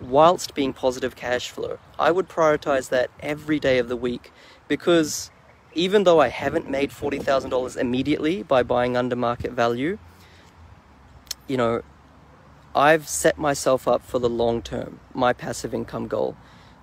whilst 0.00 0.54
being 0.54 0.72
positive 0.72 1.16
cash 1.16 1.50
flow. 1.50 1.78
I 1.98 2.10
would 2.10 2.28
prioritize 2.28 2.88
that 2.90 3.10
every 3.20 3.58
day 3.58 3.78
of 3.78 3.88
the 3.88 3.96
week 3.96 4.32
because 4.68 5.30
even 5.74 6.04
though 6.04 6.20
I 6.20 6.28
haven't 6.28 6.70
made 6.70 6.90
$40,000 6.90 7.76
immediately 7.76 8.42
by 8.42 8.62
buying 8.62 8.96
under 8.96 9.16
market 9.16 9.52
value, 9.52 9.98
you 11.46 11.56
know, 11.56 11.82
I've 12.74 13.08
set 13.08 13.38
myself 13.38 13.88
up 13.88 14.02
for 14.02 14.18
the 14.18 14.28
long 14.28 14.62
term, 14.62 15.00
my 15.14 15.32
passive 15.32 15.74
income 15.74 16.06
goal, 16.06 16.36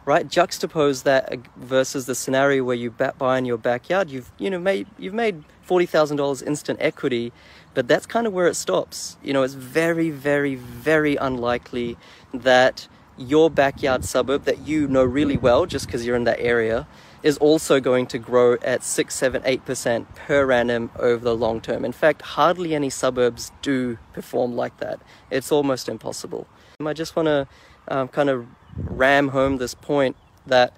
right? 0.06 0.28
Juxtapose 0.28 1.04
that 1.04 1.38
versus 1.56 2.06
the 2.06 2.16
scenario 2.16 2.64
where 2.64 2.76
you 2.76 2.92
buy 2.92 3.38
in 3.38 3.46
your 3.46 3.58
backyard. 3.58 4.10
You've 4.10 4.32
you 4.38 4.50
know 4.50 4.60
made 4.60 4.88
you've 4.98 5.14
made 5.14 5.44
forty 5.62 5.86
thousand 5.86 6.18
dollars 6.18 6.42
instant 6.42 6.80
equity, 6.82 7.32
but 7.74 7.88
that's 7.88 8.06
kind 8.06 8.28
of 8.28 8.34
where 8.34 8.48
it 8.48 8.56
stops. 8.56 9.18
You 9.24 9.34
know, 9.34 9.44
it's 9.44 9.54
very 9.54 10.10
very 10.10 10.56
very 10.56 11.16
unlikely 11.16 11.98
that 12.34 12.88
your 13.18 13.50
backyard 13.50 14.04
suburb 14.04 14.44
that 14.44 14.68
you 14.68 14.88
know 14.88 15.04
really 15.04 15.38
well 15.38 15.66
just 15.66 15.86
because 15.86 16.06
you're 16.06 16.18
in 16.18 16.26
that 16.26 16.40
area 16.40 16.86
is 17.26 17.40
also 17.40 17.80
going 17.80 18.06
to 18.06 18.20
grow 18.20 18.54
at 18.62 18.84
6, 18.84 19.14
7, 19.14 19.42
8% 19.42 20.06
per 20.16 20.52
annum 20.52 20.92
over 21.00 21.26
the 21.26 21.36
long 21.36 21.60
term. 21.60 21.84
In 21.84 21.92
fact, 21.92 22.22
hardly 22.22 22.76
any 22.76 22.92
suburbs 22.92 23.52
do 23.64 23.98
perform 24.14 24.56
like 24.56 24.78
that. 24.78 25.00
It's 25.32 25.52
almost 25.52 25.90
impossible. 25.90 26.46
I 26.80 26.94
just 26.94 27.16
want 27.16 27.26
to 27.26 27.48
um, 27.88 28.10
kind 28.10 28.30
of 28.30 28.46
ram 28.78 29.30
home 29.30 29.58
this 29.58 29.74
point 29.74 30.16
that 30.46 30.78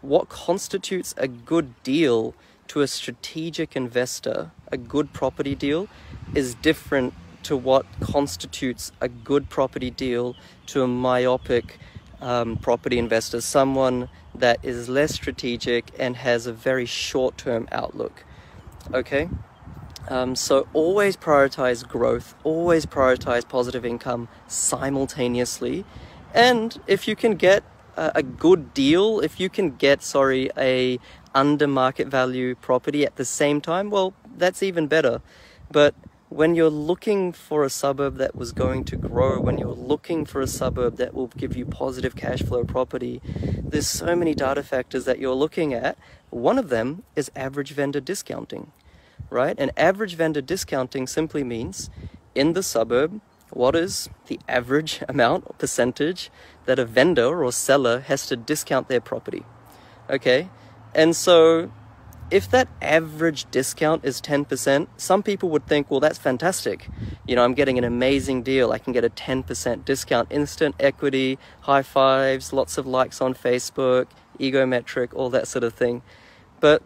what 0.00 0.30
constitutes 0.30 1.14
a 1.18 1.28
good 1.28 1.82
deal 1.82 2.34
to 2.68 2.80
a 2.80 2.86
strategic 2.86 3.76
investor, 3.76 4.52
a 4.72 4.78
good 4.78 5.12
property 5.12 5.54
deal, 5.54 5.88
is 6.34 6.54
different 6.54 7.12
to 7.42 7.54
what 7.54 7.84
constitutes 8.00 8.92
a 9.02 9.10
good 9.10 9.50
property 9.50 9.90
deal 9.90 10.36
to 10.68 10.82
a 10.82 10.88
myopic 10.88 11.78
um, 12.20 12.56
property 12.56 12.98
investor, 12.98 13.40
someone 13.40 14.08
that 14.34 14.58
is 14.62 14.88
less 14.88 15.14
strategic 15.14 15.90
and 15.98 16.16
has 16.16 16.46
a 16.46 16.52
very 16.52 16.86
short 16.86 17.38
term 17.38 17.68
outlook. 17.72 18.24
Okay? 18.92 19.28
Um, 20.08 20.36
so 20.36 20.68
always 20.72 21.16
prioritize 21.16 21.86
growth, 21.86 22.34
always 22.44 22.86
prioritize 22.86 23.48
positive 23.48 23.84
income 23.84 24.28
simultaneously. 24.46 25.84
And 26.32 26.80
if 26.86 27.08
you 27.08 27.16
can 27.16 27.34
get 27.34 27.64
a, 27.96 28.12
a 28.16 28.22
good 28.22 28.72
deal, 28.72 29.20
if 29.20 29.40
you 29.40 29.48
can 29.48 29.76
get, 29.76 30.02
sorry, 30.02 30.50
a 30.56 31.00
under 31.34 31.66
market 31.66 32.06
value 32.08 32.54
property 32.54 33.04
at 33.04 33.16
the 33.16 33.24
same 33.24 33.60
time, 33.60 33.90
well, 33.90 34.14
that's 34.36 34.62
even 34.62 34.86
better. 34.86 35.20
But 35.70 35.94
when 36.28 36.56
you're 36.56 36.70
looking 36.70 37.32
for 37.32 37.64
a 37.64 37.70
suburb 37.70 38.16
that 38.16 38.34
was 38.34 38.52
going 38.52 38.84
to 38.84 38.96
grow, 38.96 39.40
when 39.40 39.58
you're 39.58 39.68
looking 39.68 40.24
for 40.24 40.40
a 40.40 40.46
suburb 40.46 40.96
that 40.96 41.14
will 41.14 41.28
give 41.28 41.56
you 41.56 41.64
positive 41.64 42.16
cash 42.16 42.42
flow 42.42 42.64
property, 42.64 43.22
there's 43.24 43.86
so 43.86 44.16
many 44.16 44.34
data 44.34 44.62
factors 44.62 45.04
that 45.04 45.20
you're 45.20 45.34
looking 45.34 45.72
at. 45.72 45.96
One 46.30 46.58
of 46.58 46.68
them 46.68 47.04
is 47.14 47.30
average 47.36 47.72
vendor 47.72 48.00
discounting, 48.00 48.72
right? 49.30 49.54
And 49.56 49.70
average 49.76 50.16
vendor 50.16 50.40
discounting 50.40 51.06
simply 51.06 51.44
means 51.44 51.90
in 52.34 52.54
the 52.54 52.62
suburb, 52.62 53.20
what 53.50 53.76
is 53.76 54.08
the 54.26 54.40
average 54.48 55.02
amount 55.08 55.44
or 55.46 55.54
percentage 55.54 56.30
that 56.64 56.80
a 56.80 56.84
vendor 56.84 57.44
or 57.44 57.52
seller 57.52 58.00
has 58.00 58.26
to 58.26 58.36
discount 58.36 58.88
their 58.88 59.00
property? 59.00 59.44
Okay, 60.10 60.48
and 60.92 61.14
so 61.14 61.70
if 62.30 62.50
that 62.50 62.68
average 62.82 63.48
discount 63.50 64.04
is 64.04 64.20
10%, 64.20 64.88
some 64.96 65.22
people 65.22 65.48
would 65.50 65.66
think, 65.66 65.90
well, 65.90 66.00
that's 66.00 66.18
fantastic. 66.18 66.88
You 67.26 67.36
know, 67.36 67.44
I'm 67.44 67.54
getting 67.54 67.78
an 67.78 67.84
amazing 67.84 68.42
deal. 68.42 68.72
I 68.72 68.78
can 68.78 68.92
get 68.92 69.04
a 69.04 69.10
10% 69.10 69.84
discount, 69.84 70.28
instant 70.30 70.74
equity, 70.80 71.38
high 71.62 71.82
fives, 71.82 72.52
lots 72.52 72.78
of 72.78 72.86
likes 72.86 73.20
on 73.20 73.34
Facebook, 73.34 74.06
egometric, 74.40 75.14
all 75.14 75.30
that 75.30 75.46
sort 75.46 75.62
of 75.62 75.74
thing. 75.74 76.02
But 76.58 76.82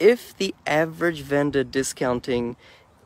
if 0.00 0.36
the 0.36 0.54
average 0.66 1.20
vendor 1.20 1.64
discounting 1.64 2.56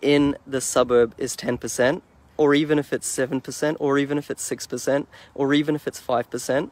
in 0.00 0.37
the 0.46 0.61
suburb 0.61 1.14
is 1.18 1.37
10%, 1.37 2.02
or 2.37 2.54
even 2.54 2.78
if 2.78 2.92
it's 2.92 3.08
7%, 3.16 3.76
or 3.80 3.99
even 3.99 4.16
if 4.16 4.30
it's 4.30 4.49
6%, 4.49 5.06
or 5.34 5.54
even 5.54 5.75
if 5.75 5.88
it's 5.88 6.00
5%, 6.00 6.70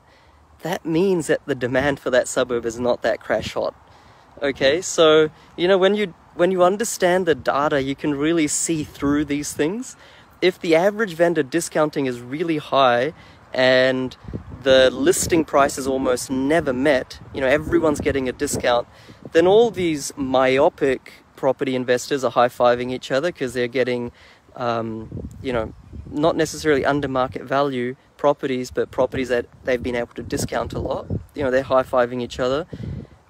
that 0.63 0.85
means 0.85 1.27
that 1.27 1.41
the 1.47 1.55
demand 1.55 1.99
for 1.99 2.11
that 2.11 2.29
suburb 2.29 2.65
is 2.65 2.79
not 2.79 3.03
that 3.03 3.21
crash 3.21 3.55
hot 3.55 3.75
Okay, 4.43 4.81
so 4.81 5.29
you 5.57 5.69
know 5.69 5.77
when 5.77 5.95
you 5.95 6.15
when 6.35 6.51
you 6.51 6.63
understand 6.63 7.27
the 7.27 7.35
data, 7.35 7.83
you 7.83 7.95
can 7.95 8.15
really 8.15 8.49
see 8.49 8.85
through 8.85 9.27
these 9.27 9.53
things. 9.53 9.97
If 10.41 10.59
the 10.59 10.75
average 10.75 11.13
vendor 11.13 11.43
discounting 11.43 12.07
is 12.07 12.21
really 12.21 12.57
high 12.57 13.13
and 13.53 14.17
the 14.63 14.91
listing 14.91 15.45
price 15.45 15.77
is 15.77 15.87
almost 15.87 16.31
never 16.31 16.73
met, 16.73 17.21
you 17.35 17.43
know, 17.43 17.47
everyone's 17.47 18.01
getting 18.01 18.31
a 18.31 18.33
discount, 18.33 18.89
then 19.33 19.47
all 19.47 19.71
these 19.71 20.11
myopic 20.17 21.13
property 21.37 21.75
investors 21.75 22.25
are 22.25 22.31
high 22.31 22.49
fiving 22.49 22.91
each 22.91 23.11
other 23.11 23.31
because 23.31 23.53
they're 23.53 23.69
getting, 23.69 24.11
um, 24.57 25.29
you 25.43 25.53
know, 25.53 25.75
not 26.11 26.35
necessarily 26.35 26.87
under 26.87 27.09
market 27.09 27.43
value 27.43 27.95
properties, 28.17 28.71
but 28.71 28.91
properties 28.91 29.29
that 29.29 29.45
they've 29.65 29.83
been 29.83 29.97
able 29.97 30.15
to 30.15 30.23
discount 30.23 30.73
a 30.73 30.79
lot. 30.79 31.07
You 31.35 31.43
know, 31.43 31.51
they're 31.51 31.63
high 31.63 31.83
fiving 31.83 32.23
each 32.23 32.41
other. 32.41 32.67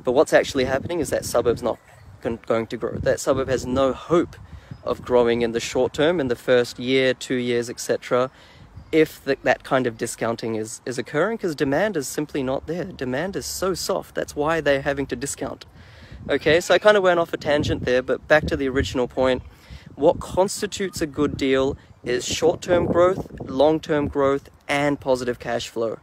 But 0.02 0.12
what's 0.12 0.32
actually 0.32 0.64
happening 0.64 1.00
is 1.00 1.10
that 1.10 1.24
suburb's 1.24 1.62
not 1.62 1.78
going 2.22 2.66
to 2.66 2.76
grow. 2.76 2.92
That 2.92 3.20
suburb 3.20 3.48
has 3.48 3.66
no 3.66 3.92
hope 3.92 4.36
of 4.84 5.02
growing 5.02 5.42
in 5.42 5.52
the 5.52 5.60
short 5.60 5.92
term, 5.92 6.20
in 6.20 6.28
the 6.28 6.36
first 6.36 6.78
year, 6.78 7.14
two 7.14 7.34
years, 7.34 7.68
etc., 7.68 8.30
if 8.92 9.22
the, 9.24 9.36
that 9.44 9.62
kind 9.62 9.86
of 9.86 9.96
discounting 9.96 10.56
is, 10.56 10.80
is 10.84 10.98
occurring, 10.98 11.36
because 11.36 11.54
demand 11.54 11.96
is 11.96 12.08
simply 12.08 12.42
not 12.42 12.66
there. 12.66 12.84
Demand 12.84 13.36
is 13.36 13.46
so 13.46 13.72
soft. 13.72 14.16
That's 14.16 14.34
why 14.34 14.60
they're 14.60 14.82
having 14.82 15.06
to 15.06 15.16
discount. 15.16 15.64
Okay, 16.28 16.60
so 16.60 16.74
I 16.74 16.78
kind 16.78 16.96
of 16.96 17.02
went 17.02 17.20
off 17.20 17.32
a 17.32 17.36
tangent 17.36 17.84
there, 17.84 18.02
but 18.02 18.26
back 18.26 18.46
to 18.46 18.56
the 18.56 18.68
original 18.68 19.06
point. 19.06 19.42
What 19.94 20.18
constitutes 20.18 21.00
a 21.00 21.06
good 21.06 21.36
deal 21.36 21.76
is 22.02 22.24
short 22.24 22.62
term 22.62 22.86
growth, 22.86 23.30
long 23.40 23.78
term 23.80 24.08
growth, 24.08 24.48
and 24.66 24.98
positive 24.98 25.38
cash 25.38 25.68
flow 25.68 25.98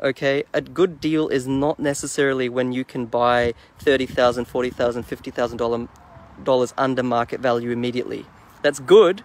okay? 0.00 0.44
A 0.52 0.60
good 0.60 1.00
deal 1.00 1.28
is 1.28 1.46
not 1.46 1.78
necessarily 1.78 2.48
when 2.48 2.72
you 2.72 2.84
can 2.84 3.06
buy 3.06 3.54
$30000 3.80 4.46
$40000 4.46 5.88
$50000 6.44 6.72
under 6.78 7.02
market 7.02 7.40
value 7.40 7.70
immediately. 7.70 8.26
That's 8.62 8.80
good 8.80 9.22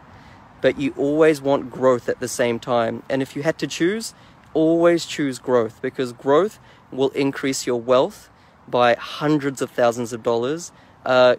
but 0.62 0.79
you 0.79 0.94
always 0.98 1.41
want 1.41 1.70
growth 1.70 2.10
at 2.10 2.20
the 2.20 2.27
same 2.27 2.60
time. 2.60 3.03
And 3.08 3.22
if 3.22 3.36
you 3.36 3.44
had 3.44 3.60
to 3.60 3.67
choose 3.67 4.13
always 4.55 5.05
choose 5.05 5.38
growth 5.38 5.82
because 5.82 6.13
growth 6.13 6.60
will 6.91 7.10
increase 7.10 7.67
your 7.67 7.79
wealth 7.79 8.29
by 8.67 8.96
hundreds 8.96 9.62
of 9.62 9.70
thousands 9.70 10.13
of 10.13 10.24
dollars. 10.24 10.72
A 11.03 11.38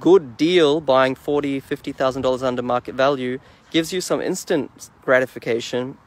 good 0.00 0.36
deal 0.36 0.80
buying 0.80 1.14
$40 1.14 1.62
$50000 1.62 2.42
under 2.42 2.62
market 2.62 2.94
value 2.94 3.38
gives 3.70 3.92
you 3.92 4.00
some 4.00 4.20
instant 4.20 4.90
gratification 5.02 5.98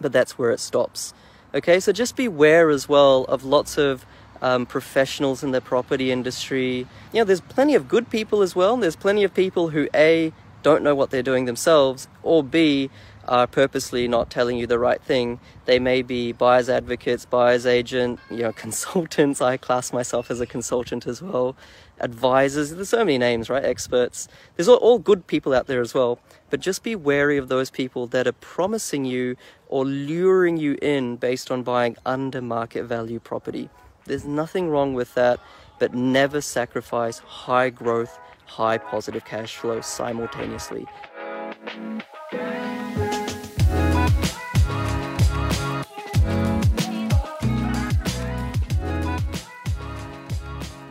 but 0.00 0.12
that's 0.12 0.38
where 0.38 0.50
it 0.50 0.60
stops 0.60 1.12
Okay, 1.54 1.80
so 1.80 1.92
just 1.92 2.14
beware 2.14 2.68
as 2.68 2.90
well 2.90 3.24
of 3.24 3.42
lots 3.42 3.78
of 3.78 4.04
um, 4.42 4.66
professionals 4.66 5.42
in 5.42 5.50
the 5.50 5.62
property 5.62 6.12
industry. 6.12 6.86
You 7.12 7.20
know, 7.20 7.24
there's 7.24 7.40
plenty 7.40 7.74
of 7.74 7.88
good 7.88 8.10
people 8.10 8.42
as 8.42 8.54
well. 8.54 8.76
There's 8.76 8.96
plenty 8.96 9.24
of 9.24 9.32
people 9.32 9.70
who 9.70 9.88
A, 9.94 10.32
don't 10.62 10.82
know 10.82 10.94
what 10.94 11.10
they're 11.10 11.22
doing 11.22 11.46
themselves, 11.46 12.06
or 12.22 12.42
B, 12.42 12.90
are 13.26 13.46
purposely 13.46 14.08
not 14.08 14.30
telling 14.30 14.58
you 14.58 14.66
the 14.66 14.78
right 14.78 15.00
thing. 15.02 15.40
They 15.64 15.78
may 15.78 16.02
be 16.02 16.32
buyer's 16.32 16.68
advocates, 16.68 17.24
buyer's 17.24 17.64
agent, 17.64 18.20
you 18.30 18.38
know, 18.38 18.52
consultants. 18.64 19.40
I 19.40 19.56
class 19.56 19.90
myself 19.90 20.30
as 20.30 20.40
a 20.40 20.46
consultant 20.46 21.06
as 21.06 21.22
well. 21.22 21.56
Advisors, 22.00 22.74
there's 22.74 22.90
so 22.90 22.98
many 22.98 23.18
names, 23.18 23.50
right? 23.50 23.64
Experts. 23.64 24.28
There's 24.56 24.68
all, 24.68 24.76
all 24.76 24.98
good 24.98 25.26
people 25.26 25.52
out 25.52 25.66
there 25.66 25.80
as 25.80 25.94
well. 25.94 26.18
But 26.50 26.60
just 26.60 26.82
be 26.82 26.94
wary 26.94 27.36
of 27.36 27.48
those 27.48 27.70
people 27.70 28.06
that 28.08 28.26
are 28.26 28.32
promising 28.32 29.04
you 29.04 29.36
or 29.68 29.84
luring 29.84 30.56
you 30.56 30.76
in 30.82 31.16
based 31.16 31.50
on 31.50 31.62
buying 31.62 31.96
under 32.04 32.42
market 32.42 32.84
value 32.84 33.20
property. 33.20 33.70
There's 34.04 34.24
nothing 34.24 34.68
wrong 34.70 34.94
with 34.94 35.14
that, 35.14 35.40
but 35.78 35.94
never 35.94 36.40
sacrifice 36.40 37.18
high 37.18 37.70
growth, 37.70 38.18
high 38.46 38.78
positive 38.78 39.24
cash 39.24 39.56
flow 39.56 39.80
simultaneously. 39.80 40.86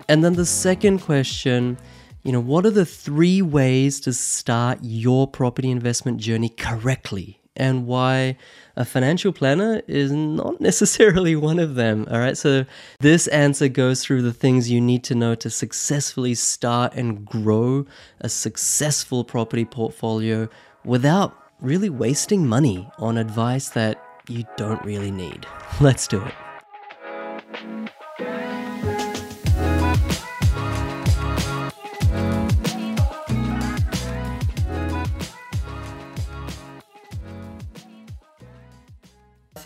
And 0.10 0.24
then 0.24 0.34
the 0.34 0.46
second 0.46 1.00
question 1.00 1.78
you 2.24 2.34
know, 2.34 2.42
what 2.42 2.66
are 2.66 2.72
the 2.72 2.86
three 2.86 3.42
ways 3.42 4.02
to 4.02 4.12
start 4.12 4.80
your 4.82 5.28
property 5.28 5.72
investment 5.72 6.18
journey 6.18 6.50
correctly? 6.50 7.40
And 7.58 7.86
why 7.86 8.38
a 8.76 8.86
financial 8.86 9.34
planner 9.34 9.82
is 9.88 10.12
not 10.12 10.62
necessarily 10.70 11.36
one 11.36 11.60
of 11.60 11.76
them. 11.76 12.08
All 12.10 12.20
right. 12.20 12.38
So, 12.38 12.66
this 13.00 13.28
answer 13.28 13.68
goes 13.68 14.04
through 14.04 14.22
the 14.22 14.34
things 14.34 14.72
you 14.72 14.80
need 14.80 15.04
to 15.06 15.16
know 15.16 15.36
to 15.36 15.50
successfully 15.50 16.36
start 16.36 16.94
and 16.94 17.26
grow 17.26 17.86
a 18.22 18.30
successful 18.30 19.24
property 19.24 19.66
portfolio 19.66 20.48
without 20.86 21.36
really 21.60 21.90
wasting 21.90 22.48
money 22.48 22.90
on 23.00 23.18
advice 23.18 23.70
that 23.70 24.02
you 24.30 24.46
don't 24.56 24.84
really 24.86 25.12
need. 25.12 25.46
Let's 25.82 26.08
do 26.08 26.24
it. 26.24 26.34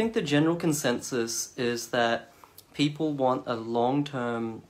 Think 0.02 0.14
the 0.14 0.22
general 0.24 0.56
consensus 0.56 1.56
is 1.58 1.90
that 1.90 2.32
people 2.74 3.14
want 3.14 3.44
a 3.46 3.54
long 3.54 4.04
term 4.04 4.64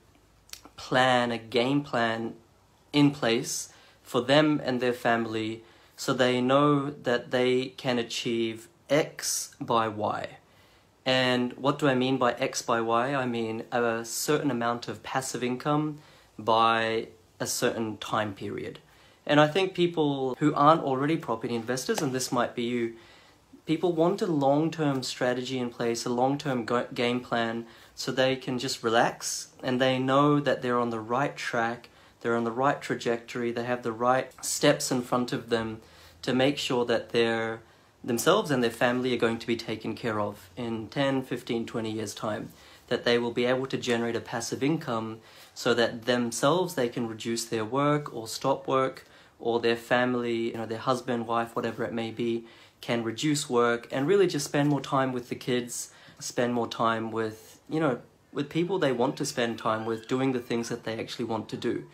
plan, 0.75 1.31
a 1.31 1.38
game 1.38 1.81
plan 1.81 2.33
in 2.91 3.11
place 3.11 3.71
for 4.03 4.19
them 4.19 4.59
and 4.61 4.81
their 4.81 4.91
family 4.91 5.63
so 5.95 6.11
they 6.11 6.41
know 6.41 6.89
that 6.89 7.31
they 7.31 7.67
can 7.77 7.97
achieve 7.97 8.67
X 8.89 9.55
by 9.61 9.88
Y. 9.88 10.27
And 11.05 11.53
what 11.53 11.79
do 11.79 11.88
I 11.88 11.95
mean 11.95 12.17
by 12.17 12.33
X 12.33 12.61
by 12.61 12.81
Y? 12.81 13.15
I 13.15 13.25
mean 13.25 13.63
a 13.71 14.03
certain 14.03 14.51
amount 14.51 14.89
of 14.89 15.01
passive 15.01 15.45
income 15.45 16.00
by 16.38 17.07
a 17.39 17.47
certain 17.47 17.95
time 18.00 18.33
period. 18.33 18.79
And 19.25 19.39
I 19.39 19.47
think 19.47 19.75
people 19.75 20.35
who 20.39 20.53
aren't 20.55 20.83
already 20.83 21.15
property 21.15 21.55
investors, 21.55 22.01
and 22.01 22.11
this 22.11 22.33
might 22.33 22.53
be 22.53 22.63
you, 22.63 22.95
people 23.65 23.94
want 23.94 24.22
a 24.22 24.27
long 24.27 24.72
term 24.72 25.03
strategy 25.03 25.60
in 25.60 25.70
place, 25.70 26.06
a 26.06 26.10
long 26.10 26.38
term 26.38 26.68
game 26.94 27.20
plan, 27.20 27.65
so 27.96 28.12
they 28.12 28.36
can 28.36 28.60
just 28.60 28.84
relax 28.84 29.50
and 29.63 29.80
they 29.80 30.00
know 30.00 30.39
that 30.39 30.62
they're 30.62 30.80
on 30.80 30.89
the 30.89 31.00
right 31.00 31.36
track, 31.36 31.89
they're 32.22 32.36
on 32.36 32.44
the 32.44 32.51
right 32.51 32.82
trajectory, 32.82 33.51
they 33.51 33.63
have 33.63 33.84
the 33.84 33.91
right 33.91 34.32
steps 34.44 34.91
in 34.91 35.01
front 35.01 35.32
of 35.34 35.50
them 35.50 35.82
to 36.22 36.34
make 36.34 36.58
sure 36.58 36.86
that 36.86 37.10
they're 37.10 37.62
themselves 38.03 38.50
and 38.50 38.63
their 38.63 38.72
family 38.72 39.13
are 39.13 39.20
going 39.20 39.38
to 39.38 39.48
be 39.48 39.56
taken 39.56 39.96
care 39.96 40.20
of 40.20 40.50
in 40.58 40.88
10, 40.88 41.22
15, 41.22 41.65
20 41.65 41.91
years' 41.91 42.15
time. 42.15 42.50
That 42.88 43.06
they 43.06 43.18
will 43.18 43.32
be 43.32 43.46
able 43.46 43.68
to 43.68 43.77
generate 43.77 44.18
a 44.18 44.20
passive 44.20 44.62
income 44.62 45.20
so 45.53 45.74
that 45.75 46.06
themselves 46.06 46.74
they 46.74 46.89
can 46.89 47.08
reduce 47.08 47.46
their 47.46 47.63
work 47.63 48.13
or 48.13 48.27
stop 48.27 48.68
work, 48.68 49.06
or 49.41 49.60
their 49.60 49.75
family, 49.75 50.51
you 50.51 50.53
know, 50.53 50.65
their 50.65 50.77
husband, 50.77 51.27
wife, 51.27 51.56
whatever 51.56 51.84
it 51.84 51.91
may 51.91 52.12
be, 52.12 52.46
can 52.81 53.03
reduce 53.03 53.50
work 53.50 53.88
and 53.91 54.07
really 54.07 54.27
just 54.27 54.45
spend 54.45 54.69
more 54.69 54.81
time 54.81 55.13
with 55.13 55.29
the 55.29 55.35
kids, 55.35 55.91
spend 56.19 56.53
more 56.53 56.67
time 56.67 57.11
with, 57.11 57.59
you 57.69 57.79
know, 57.79 58.00
with 58.33 58.50
people 58.50 58.79
they 58.79 58.91
want 58.91 59.17
to 59.17 59.25
spend 59.25 59.59
time 59.59 59.85
with, 59.85 60.07
doing 60.07 60.31
the 60.31 60.39
things 60.39 60.69
that 60.69 60.83
they 60.83 61.00
actually 61.00 61.25
want 61.25 61.47
to 61.50 61.57
do. 61.57 61.85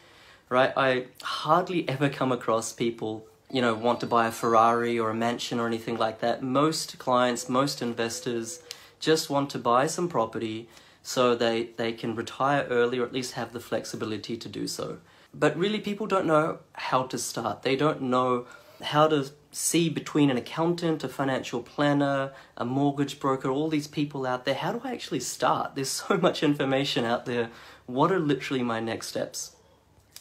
Right? 0.50 0.72
I 0.77 1.08
hardly 1.22 1.88
ever 1.89 2.10
come 2.10 2.32
across 2.32 2.72
people 2.72 3.27
you 3.50 3.62
know, 3.62 3.74
want 3.74 4.00
to 4.01 4.06
buy 4.06 4.27
a 4.27 4.32
Ferrari 4.32 5.00
or 5.00 5.10
a 5.10 5.15
mansion 5.15 5.60
or 5.60 5.67
anything 5.67 5.98
like 5.98 6.20
that. 6.20 6.44
Most 6.44 7.00
clients, 7.00 7.48
most 7.48 7.82
investors 7.82 8.62
just 9.00 9.29
want 9.29 9.50
to 9.51 9.60
buy 9.60 9.88
some 9.88 10.10
property 10.10 10.67
so 11.01 11.34
they, 11.36 11.70
they 11.77 11.94
can 11.94 12.15
retire 12.15 12.67
early 12.70 13.00
or 13.00 13.06
at 13.06 13.13
least 13.13 13.34
have 13.34 13.53
the 13.53 13.60
flexibility 13.60 14.36
to 14.36 14.50
do 14.50 14.67
so. 14.67 14.98
But 15.34 15.58
really, 15.58 15.79
people 15.79 16.08
don't 16.08 16.25
know 16.25 16.60
how 16.74 17.03
to 17.03 17.17
start. 17.17 17.62
They 17.62 17.75
don't 17.75 18.01
know 18.01 18.48
how 18.82 19.08
to 19.08 19.29
see 19.58 19.90
between 19.90 20.30
an 20.30 20.38
accountant, 20.38 21.04
a 21.04 21.10
financial 21.10 21.64
planner, 21.64 22.32
a 22.56 22.64
mortgage 22.64 23.20
broker, 23.20 23.50
all 23.50 23.70
these 23.70 23.88
people 23.88 24.28
out 24.28 24.46
there. 24.46 24.54
How 24.54 24.72
do 24.72 24.82
I 24.84 24.94
actually 24.94 25.20
start? 25.20 25.74
There's 25.74 25.90
so 26.08 26.18
much 26.18 26.44
information 26.44 27.04
out 27.04 27.26
there. 27.26 27.50
What 27.88 28.12
are 28.12 28.20
literally 28.20 28.62
my 28.62 28.80
next 28.80 29.08
steps? 29.08 29.56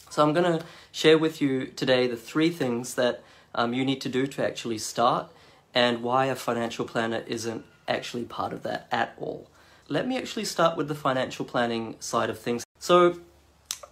So 0.09 0.23
I'm 0.23 0.33
going 0.33 0.59
to 0.59 0.65
share 0.91 1.19
with 1.19 1.39
you 1.39 1.67
today 1.67 2.07
the 2.07 2.17
three 2.17 2.49
things 2.49 2.95
that 2.95 3.23
um, 3.53 3.73
you 3.73 3.85
need 3.85 4.01
to 4.01 4.09
do 4.09 4.25
to 4.25 4.43
actually 4.43 4.79
start 4.79 5.31
and 5.73 6.01
why 6.01 6.25
a 6.25 6.35
financial 6.35 6.85
planner 6.85 7.23
isn't 7.27 7.63
actually 7.87 8.23
part 8.23 8.53
of 8.53 8.63
that 8.63 8.87
at 8.91 9.13
all. 9.19 9.51
Let 9.87 10.07
me 10.07 10.17
actually 10.17 10.45
start 10.45 10.75
with 10.77 10.87
the 10.87 10.95
financial 10.95 11.45
planning 11.45 11.95
side 11.99 12.31
of 12.31 12.39
things. 12.39 12.65
So 12.79 13.19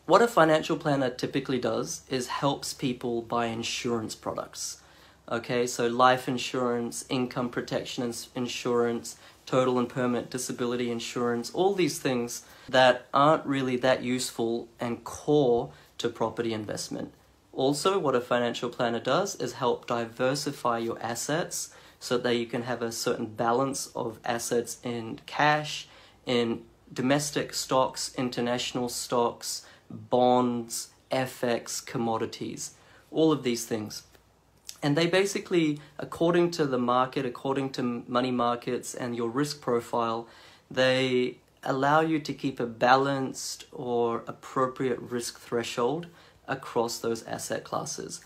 what 0.07 0.23
a 0.23 0.27
financial 0.27 0.77
planner 0.77 1.11
typically 1.11 1.59
does 1.59 2.01
is 2.09 2.27
helps 2.27 2.73
people 2.73 3.21
buy 3.21 3.47
insurance 3.47 4.15
products. 4.15 4.81
Okay, 5.29 5.65
so 5.65 5.87
life 5.87 6.27
insurance, 6.27 7.03
income 7.09 7.49
protection 7.49 8.13
insurance, 8.35 9.17
total 9.47 9.79
and 9.79 9.89
permanent 9.89 10.29
disability 10.29 10.91
insurance, 10.91 11.51
all 11.51 11.73
these 11.73 11.97
things 11.99 12.43
that 12.69 13.07
aren't 13.13 13.45
really 13.45 13.75
that 13.77 14.03
useful 14.03 14.67
and 14.79 15.03
core 15.03 15.71
to 15.97 16.09
property 16.09 16.53
investment. 16.53 17.11
Also, 17.53 17.97
what 17.97 18.15
a 18.15 18.21
financial 18.21 18.69
planner 18.69 18.99
does 18.99 19.35
is 19.37 19.53
help 19.53 19.87
diversify 19.87 20.77
your 20.77 20.99
assets 21.01 21.73
so 21.99 22.17
that 22.17 22.35
you 22.35 22.45
can 22.45 22.63
have 22.63 22.81
a 22.81 22.91
certain 22.91 23.25
balance 23.25 23.87
of 23.95 24.19
assets 24.25 24.77
in 24.83 25.19
cash, 25.25 25.87
in 26.25 26.61
domestic 26.91 27.53
stocks, 27.53 28.13
international 28.15 28.89
stocks, 28.89 29.65
bonds, 29.89 30.89
FX, 31.11 31.83
commodities, 31.83 32.75
all 33.09 33.31
of 33.31 33.43
these 33.43 33.65
things. 33.65 34.03
And 34.85 34.95
they 34.95 35.07
basically, 35.07 35.79
according 35.97 36.51
to 36.51 36.67
the 36.67 36.77
market, 36.77 37.25
according 37.25 37.71
to 37.71 38.03
money 38.07 38.29
markets 38.29 38.93
and 38.93 39.15
your 39.15 39.29
risk 39.29 39.59
profile, 39.59 40.27
they 40.69 41.39
allow 41.63 42.01
you 42.01 42.19
to 42.19 42.31
keep 42.31 42.59
a 42.59 42.67
balanced 42.67 43.65
or 43.71 44.23
appropriate 44.27 44.99
risk 44.99 45.39
threshold 45.39 46.05
across 46.47 46.99
those 46.99 47.23
asset 47.23 47.63
classes. 47.63 48.21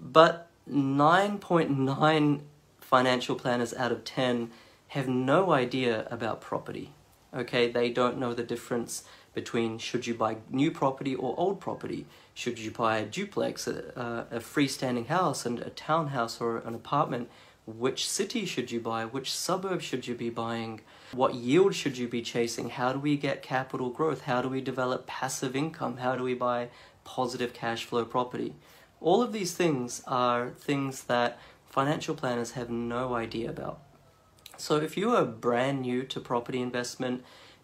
But 0.00 0.48
9.9 0.68 2.40
financial 2.80 3.36
planners 3.36 3.72
out 3.72 3.92
of 3.92 4.02
10 4.02 4.50
have 4.88 5.06
no 5.06 5.52
idea 5.52 6.08
about 6.10 6.40
property. 6.40 6.90
Okay, 7.32 7.70
they 7.70 7.90
don't 7.90 8.18
know 8.18 8.34
the 8.34 8.42
difference 8.42 9.04
between 9.36 9.76
should 9.76 10.06
you 10.06 10.14
buy 10.14 10.38
new 10.50 10.70
property 10.70 11.14
or 11.14 11.38
old 11.38 11.60
property. 11.60 12.06
Should 12.32 12.58
you 12.58 12.70
buy 12.70 12.96
a 12.96 13.04
duplex, 13.04 13.68
a, 13.68 14.26
a 14.30 14.40
freestanding 14.40 15.08
house, 15.08 15.44
and 15.44 15.60
a 15.60 15.68
townhouse 15.68 16.40
or 16.40 16.56
an 16.56 16.74
apartment? 16.74 17.28
Which 17.66 18.08
city 18.08 18.46
should 18.46 18.70
you 18.70 18.80
buy? 18.80 19.04
Which 19.04 19.30
suburb 19.30 19.82
should 19.82 20.06
you 20.08 20.14
be 20.14 20.30
buying? 20.30 20.80
What 21.12 21.34
yield 21.34 21.74
should 21.74 21.98
you 21.98 22.08
be 22.08 22.22
chasing? 22.22 22.70
How 22.70 22.94
do 22.94 22.98
we 22.98 23.18
get 23.18 23.42
capital 23.42 23.90
growth? 23.90 24.22
How 24.22 24.40
do 24.40 24.48
we 24.48 24.62
develop 24.62 25.06
passive 25.06 25.54
income? 25.54 25.98
How 25.98 26.16
do 26.16 26.22
we 26.22 26.32
buy 26.32 26.70
positive 27.04 27.52
cash 27.52 27.84
flow 27.84 28.06
property? 28.06 28.54
All 29.02 29.20
of 29.20 29.34
these 29.34 29.52
things 29.52 30.02
are 30.06 30.48
things 30.48 31.04
that 31.04 31.38
financial 31.66 32.14
planners 32.14 32.52
have 32.52 32.70
no 32.70 33.14
idea 33.14 33.50
about. 33.50 33.82
So 34.56 34.76
if 34.76 34.96
you 34.96 35.14
are 35.14 35.26
brand 35.26 35.82
new 35.82 36.04
to 36.04 36.20
property 36.20 36.62
investment 36.62 37.22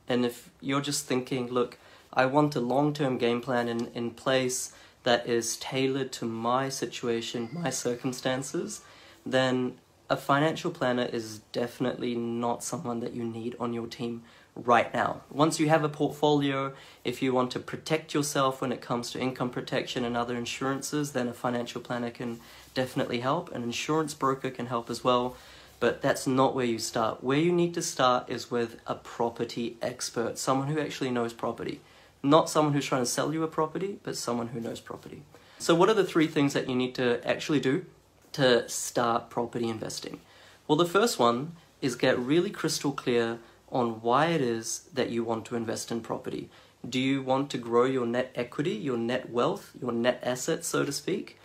and 0.08 0.24
if 0.24 0.50
you're 0.60 0.80
just 0.80 1.06
thinking, 1.06 1.48
look, 1.48 1.78
I 2.12 2.26
want 2.26 2.56
a 2.56 2.60
long 2.60 2.92
term 2.92 3.18
game 3.18 3.40
plan 3.40 3.68
in, 3.68 3.86
in 3.94 4.10
place 4.10 4.72
that 5.04 5.28
is 5.28 5.56
tailored 5.56 6.12
to 6.12 6.24
my 6.24 6.68
situation, 6.68 7.48
my 7.52 7.70
circumstances, 7.70 8.82
then 9.24 9.74
a 10.10 10.16
financial 10.16 10.70
planner 10.70 11.08
is 11.10 11.38
definitely 11.52 12.14
not 12.14 12.62
someone 12.62 13.00
that 13.00 13.14
you 13.14 13.24
need 13.24 13.56
on 13.58 13.72
your 13.72 13.86
team 13.86 14.22
right 14.54 14.92
now. 14.92 15.22
Once 15.30 15.58
you 15.58 15.68
have 15.68 15.82
a 15.82 15.88
portfolio, 15.88 16.72
if 17.04 17.22
you 17.22 17.32
want 17.32 17.50
to 17.52 17.58
protect 17.58 18.12
yourself 18.12 18.60
when 18.60 18.72
it 18.72 18.82
comes 18.82 19.10
to 19.10 19.18
income 19.18 19.48
protection 19.48 20.04
and 20.04 20.16
other 20.16 20.36
insurances, 20.36 21.12
then 21.12 21.28
a 21.28 21.32
financial 21.32 21.80
planner 21.80 22.10
can 22.10 22.40
definitely 22.74 23.20
help. 23.20 23.50
An 23.54 23.62
insurance 23.62 24.12
broker 24.12 24.50
can 24.50 24.66
help 24.66 24.90
as 24.90 25.02
well, 25.02 25.36
but 25.82 26.00
that's 26.00 26.28
not 26.28 26.54
where 26.54 26.64
you 26.64 26.78
start. 26.78 27.24
Where 27.24 27.40
you 27.40 27.50
need 27.50 27.74
to 27.74 27.82
start 27.82 28.30
is 28.30 28.52
with 28.52 28.76
a 28.86 28.94
property 28.94 29.78
expert, 29.82 30.38
someone 30.38 30.68
who 30.68 30.78
actually 30.78 31.10
knows 31.10 31.32
property. 31.32 31.80
Not 32.22 32.48
someone 32.48 32.72
who's 32.72 32.86
trying 32.86 33.02
to 33.02 33.06
sell 33.06 33.32
you 33.32 33.42
a 33.42 33.48
property, 33.48 33.98
but 34.04 34.16
someone 34.16 34.46
who 34.46 34.60
knows 34.60 34.78
property. 34.78 35.22
So, 35.58 35.74
what 35.74 35.88
are 35.88 35.94
the 35.94 36.04
three 36.04 36.28
things 36.28 36.52
that 36.52 36.68
you 36.68 36.76
need 36.76 36.94
to 36.94 37.20
actually 37.28 37.58
do 37.58 37.84
to 38.30 38.68
start 38.68 39.28
property 39.28 39.68
investing? 39.68 40.20
Well, 40.68 40.78
the 40.78 40.86
first 40.86 41.18
one 41.18 41.56
is 41.80 41.96
get 41.96 42.16
really 42.16 42.50
crystal 42.50 42.92
clear 42.92 43.40
on 43.72 44.02
why 44.02 44.26
it 44.26 44.40
is 44.40 44.84
that 44.94 45.10
you 45.10 45.24
want 45.24 45.46
to 45.46 45.56
invest 45.56 45.90
in 45.90 46.00
property. 46.00 46.48
Do 46.88 47.00
you 47.00 47.22
want 47.22 47.50
to 47.50 47.58
grow 47.58 47.86
your 47.86 48.06
net 48.06 48.30
equity, 48.36 48.70
your 48.74 48.98
net 48.98 49.30
wealth, 49.30 49.72
your 49.80 49.90
net 49.90 50.20
assets, 50.22 50.68
so 50.68 50.84
to 50.84 50.92
speak? 50.92 51.40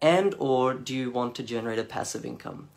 And 0.00 0.34
or 0.38 0.72
do 0.72 0.94
you 0.94 1.10
want 1.10 1.34
to 1.34 1.42
generate 1.42 1.78
a 1.78 1.84
passive 1.84 2.24
income? 2.24 2.70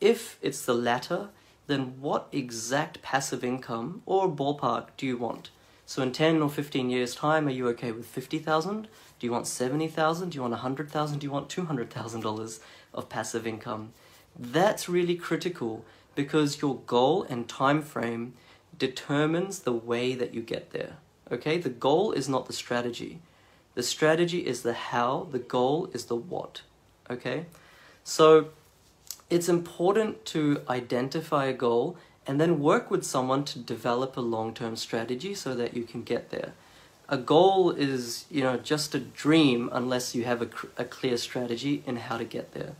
If 0.00 0.38
it's 0.42 0.64
the 0.64 0.74
latter, 0.74 1.30
then 1.66 2.00
what 2.00 2.28
exact 2.32 3.02
passive 3.02 3.44
income 3.44 4.02
or 4.06 4.28
ballpark 4.28 4.88
do 4.96 5.06
you 5.06 5.16
want? 5.16 5.50
So 5.86 6.02
in 6.02 6.12
10 6.12 6.42
or 6.42 6.50
15 6.50 6.90
years 6.90 7.14
time, 7.14 7.48
are 7.48 7.52
you 7.52 7.66
okay 7.68 7.92
with 7.92 8.06
50,000? 8.06 8.88
Do 9.18 9.26
you 9.26 9.32
want 9.32 9.46
70,000? 9.46 10.30
Do 10.30 10.36
you 10.36 10.42
want 10.42 10.52
100,000? 10.52 11.18
Do 11.18 11.26
you 11.26 11.30
want 11.30 11.48
$200,000 11.48 12.60
of 12.94 13.08
passive 13.08 13.46
income? 13.46 13.92
That's 14.38 14.88
really 14.88 15.16
critical 15.16 15.84
because 16.14 16.60
your 16.60 16.76
goal 16.86 17.24
and 17.28 17.48
time 17.48 17.82
frame 17.82 18.34
determines 18.78 19.60
the 19.60 19.72
way 19.72 20.14
that 20.14 20.34
you 20.34 20.42
get 20.42 20.70
there. 20.70 20.98
Okay? 21.32 21.58
The 21.58 21.70
goal 21.70 22.12
is 22.12 22.28
not 22.28 22.46
the 22.46 22.52
strategy. 22.52 23.20
The 23.74 23.82
strategy 23.82 24.46
is 24.46 24.62
the 24.62 24.74
how, 24.74 25.28
the 25.32 25.38
goal 25.38 25.90
is 25.92 26.04
the 26.04 26.16
what. 26.16 26.62
Okay? 27.10 27.46
So 28.04 28.48
it's 29.30 29.48
important 29.48 30.24
to 30.26 30.62
identify 30.68 31.46
a 31.46 31.52
goal 31.52 31.96
and 32.26 32.40
then 32.40 32.60
work 32.60 32.90
with 32.90 33.04
someone 33.04 33.44
to 33.44 33.58
develop 33.58 34.16
a 34.16 34.20
long-term 34.20 34.76
strategy 34.76 35.34
so 35.34 35.54
that 35.54 35.74
you 35.74 35.84
can 35.84 36.02
get 36.02 36.30
there. 36.30 36.52
A 37.08 37.16
goal 37.16 37.70
is 37.70 38.26
you 38.30 38.42
know 38.42 38.56
just 38.58 38.94
a 38.94 39.00
dream 39.00 39.70
unless 39.72 40.14
you 40.14 40.24
have 40.24 40.42
a, 40.42 40.48
a 40.76 40.84
clear 40.84 41.16
strategy 41.16 41.82
in 41.86 41.96
how 41.96 42.18
to 42.18 42.24
get 42.24 42.52
there. 42.52 42.74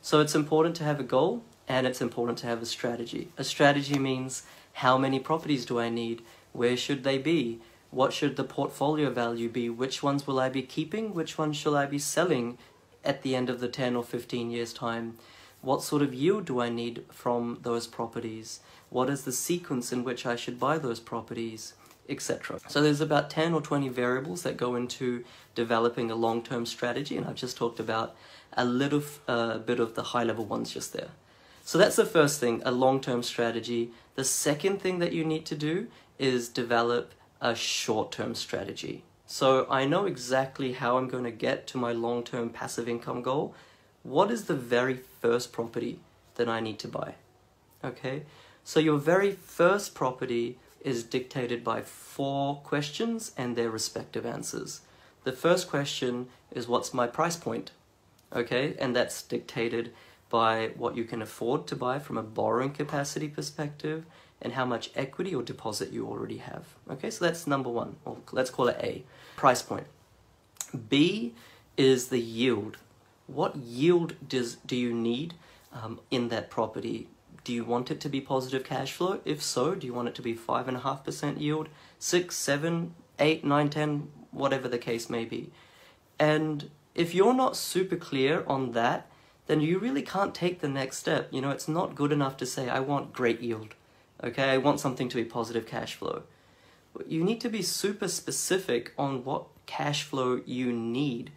So 0.00 0.20
it's 0.20 0.34
important 0.34 0.76
to 0.76 0.84
have 0.84 1.00
a 1.00 1.04
goal 1.04 1.42
and 1.66 1.86
it's 1.86 2.00
important 2.00 2.38
to 2.38 2.46
have 2.46 2.62
a 2.62 2.66
strategy. 2.66 3.28
A 3.36 3.44
strategy 3.44 3.98
means 3.98 4.44
how 4.74 4.98
many 4.98 5.18
properties 5.18 5.64
do 5.64 5.80
i 5.80 5.88
need? 5.88 6.22
Where 6.52 6.76
should 6.76 7.04
they 7.04 7.18
be? 7.18 7.60
What 7.90 8.12
should 8.12 8.36
the 8.36 8.44
portfolio 8.44 9.10
value 9.10 9.48
be? 9.48 9.70
Which 9.70 10.02
ones 10.02 10.26
will 10.26 10.38
i 10.38 10.48
be 10.48 10.62
keeping? 10.62 11.14
Which 11.14 11.38
ones 11.38 11.56
shall 11.56 11.76
i 11.76 11.86
be 11.86 11.98
selling 11.98 12.58
at 13.04 13.22
the 13.22 13.34
end 13.34 13.50
of 13.50 13.60
the 13.60 13.68
10 13.68 13.96
or 13.96 14.04
15 14.04 14.50
years 14.50 14.72
time 14.72 15.16
What 15.64 15.82
sort 15.82 16.02
of 16.02 16.12
yield 16.12 16.44
do 16.44 16.60
I 16.60 16.68
need 16.68 17.04
from 17.10 17.58
those 17.62 17.86
properties? 17.86 18.60
What 18.90 19.08
is 19.08 19.24
the 19.24 19.32
sequence 19.32 19.92
in 19.92 20.04
which 20.04 20.26
I 20.26 20.36
should 20.36 20.60
buy 20.60 20.78
those 20.78 21.00
properties? 21.00 21.74
etc. 22.08 22.58
So 22.68 22.82
there's 22.82 23.00
about 23.00 23.30
10 23.30 23.54
or 23.54 23.60
20 23.60 23.88
variables 23.88 24.42
that 24.42 24.56
go 24.56 24.74
into 24.74 25.24
developing 25.54 26.10
a 26.10 26.14
long-term 26.14 26.66
strategy 26.66 27.16
and 27.16 27.26
I've 27.26 27.34
just 27.34 27.56
talked 27.56 27.80
about 27.80 28.14
a 28.52 28.64
little 28.64 29.02
uh, 29.26 29.58
bit 29.58 29.80
of 29.80 29.94
the 29.94 30.02
high-level 30.02 30.44
ones 30.44 30.72
just 30.72 30.92
there. 30.92 31.08
So 31.64 31.78
that's 31.78 31.96
the 31.96 32.04
first 32.04 32.40
thing, 32.40 32.60
a 32.64 32.70
long-term 32.70 33.22
strategy. 33.22 33.90
The 34.16 34.24
second 34.24 34.82
thing 34.82 34.98
that 34.98 35.12
you 35.12 35.24
need 35.24 35.46
to 35.46 35.56
do 35.56 35.88
is 36.18 36.48
develop 36.48 37.14
a 37.40 37.54
short-term 37.54 38.34
strategy. 38.34 39.04
So 39.26 39.66
I 39.70 39.86
know 39.86 40.04
exactly 40.04 40.74
how 40.74 40.98
I'm 40.98 41.08
going 41.08 41.24
to 41.24 41.30
get 41.30 41.66
to 41.68 41.78
my 41.78 41.92
long-term 41.92 42.50
passive 42.50 42.88
income 42.88 43.22
goal. 43.22 43.54
What 44.04 44.30
is 44.30 44.44
the 44.44 44.54
very 44.54 45.00
first 45.22 45.50
property 45.50 45.98
that 46.34 46.46
I 46.46 46.60
need 46.60 46.78
to 46.80 46.88
buy? 46.88 47.14
Okay, 47.82 48.24
so 48.62 48.78
your 48.78 48.98
very 48.98 49.32
first 49.32 49.94
property 49.94 50.58
is 50.82 51.02
dictated 51.02 51.64
by 51.64 51.80
four 51.80 52.56
questions 52.56 53.32
and 53.38 53.56
their 53.56 53.70
respective 53.70 54.26
answers. 54.26 54.82
The 55.24 55.32
first 55.32 55.70
question 55.70 56.28
is 56.52 56.68
what's 56.68 56.92
my 56.92 57.06
price 57.06 57.36
point? 57.36 57.70
Okay, 58.30 58.76
and 58.78 58.94
that's 58.94 59.22
dictated 59.22 59.94
by 60.28 60.72
what 60.76 60.96
you 60.96 61.04
can 61.04 61.22
afford 61.22 61.66
to 61.68 61.76
buy 61.76 61.98
from 61.98 62.18
a 62.18 62.22
borrowing 62.22 62.72
capacity 62.72 63.28
perspective 63.28 64.04
and 64.42 64.52
how 64.52 64.66
much 64.66 64.90
equity 64.94 65.34
or 65.34 65.42
deposit 65.42 65.92
you 65.92 66.06
already 66.06 66.38
have. 66.38 66.66
Okay, 66.90 67.08
so 67.08 67.24
that's 67.24 67.46
number 67.46 67.70
one, 67.70 67.96
or 68.04 68.18
let's 68.32 68.50
call 68.50 68.68
it 68.68 68.76
A, 68.82 69.02
price 69.36 69.62
point. 69.62 69.86
B 70.90 71.32
is 71.78 72.08
the 72.08 72.20
yield. 72.20 72.76
What 73.26 73.56
yield 73.56 74.16
does 74.28 74.56
do 74.66 74.76
you 74.76 74.92
need 74.92 75.34
um, 75.72 76.00
in 76.10 76.28
that 76.28 76.50
property 76.50 77.08
do 77.44 77.52
you 77.52 77.62
want 77.62 77.90
it 77.90 78.00
to 78.00 78.08
be 78.08 78.20
positive 78.20 78.64
cash 78.64 78.92
flow? 78.92 79.20
If 79.24 79.42
so, 79.42 79.74
do 79.74 79.86
you 79.86 79.92
want 79.92 80.08
it 80.08 80.14
to 80.16 80.22
be 80.22 80.34
5.5% 80.34 81.40
yield, 81.40 81.68
6, 81.98 82.34
7, 82.34 82.94
8, 83.18 83.44
9, 83.44 83.70
10, 83.70 84.08
whatever 84.30 84.66
the 84.66 84.78
case 84.78 85.10
may 85.10 85.26
be? 85.26 85.52
And 86.18 86.70
if 86.94 87.14
you're 87.14 87.34
not 87.34 87.56
super 87.56 87.96
clear 87.96 88.44
on 88.46 88.72
that, 88.72 89.06
then 89.46 89.60
you 89.60 89.78
really 89.78 90.00
can't 90.00 90.34
take 90.34 90.60
the 90.60 90.68
next 90.68 90.96
step. 90.96 91.28
You 91.30 91.42
know, 91.42 91.50
it's 91.50 91.68
not 91.68 91.94
good 91.94 92.12
enough 92.12 92.38
to 92.38 92.46
say, 92.46 92.70
I 92.70 92.80
want 92.80 93.12
great 93.12 93.40
yield. 93.40 93.74
Okay, 94.22 94.50
I 94.50 94.56
want 94.56 94.80
something 94.80 95.10
to 95.10 95.16
be 95.16 95.24
positive 95.24 95.66
cash 95.66 95.94
flow. 95.94 96.22
You 97.06 97.22
need 97.22 97.42
to 97.42 97.50
be 97.50 97.60
super 97.60 98.08
specific 98.08 98.94
on 98.96 99.22
what 99.22 99.44
cash 99.66 100.02
flow 100.02 100.40
you 100.46 100.72
need 100.72 101.30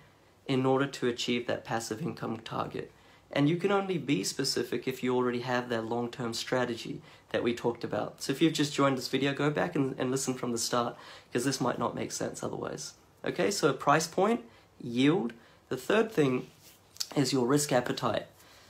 in 0.48 0.66
order 0.66 0.88
to 0.88 1.08
achieve 1.08 1.48
that 1.48 1.66
passive 1.66 2.02
income 2.02 2.38
target. 2.38 2.92
And 3.32 3.50
you 3.50 3.58
can 3.58 3.72
only 3.72 3.98
be 3.98 4.24
specific 4.24 4.88
if 4.88 5.04
you 5.04 5.16
already 5.16 5.42
have 5.42 5.70
that 5.70 5.86
long-term 5.86 6.34
strategy 6.34 7.02
that 7.32 7.44
we 7.44 7.54
talked 7.54 7.84
about. 7.84 8.22
So 8.22 8.32
if 8.32 8.42
you've 8.42 8.54
just 8.54 8.74
joined 8.74 8.98
this 8.98 9.10
video, 9.10 9.34
go 9.34 9.50
back 9.50 9.76
and, 9.76 9.96
and 9.98 10.10
listen 10.10 10.34
from 10.34 10.54
the 10.54 10.58
start 10.58 10.96
because 11.28 11.44
this 11.44 11.60
might 11.60 11.78
not 11.78 11.94
make 11.94 12.12
sense 12.12 12.42
otherwise. 12.42 12.94
Okay, 13.26 13.52
so 13.52 13.74
price 13.74 14.08
point, 14.08 14.46
yield. 14.82 15.34
The 15.68 15.78
third 15.78 16.12
thing 16.12 16.48
is 17.16 17.34
your 17.34 17.46
risk 17.46 17.74
appetite. 17.74 18.28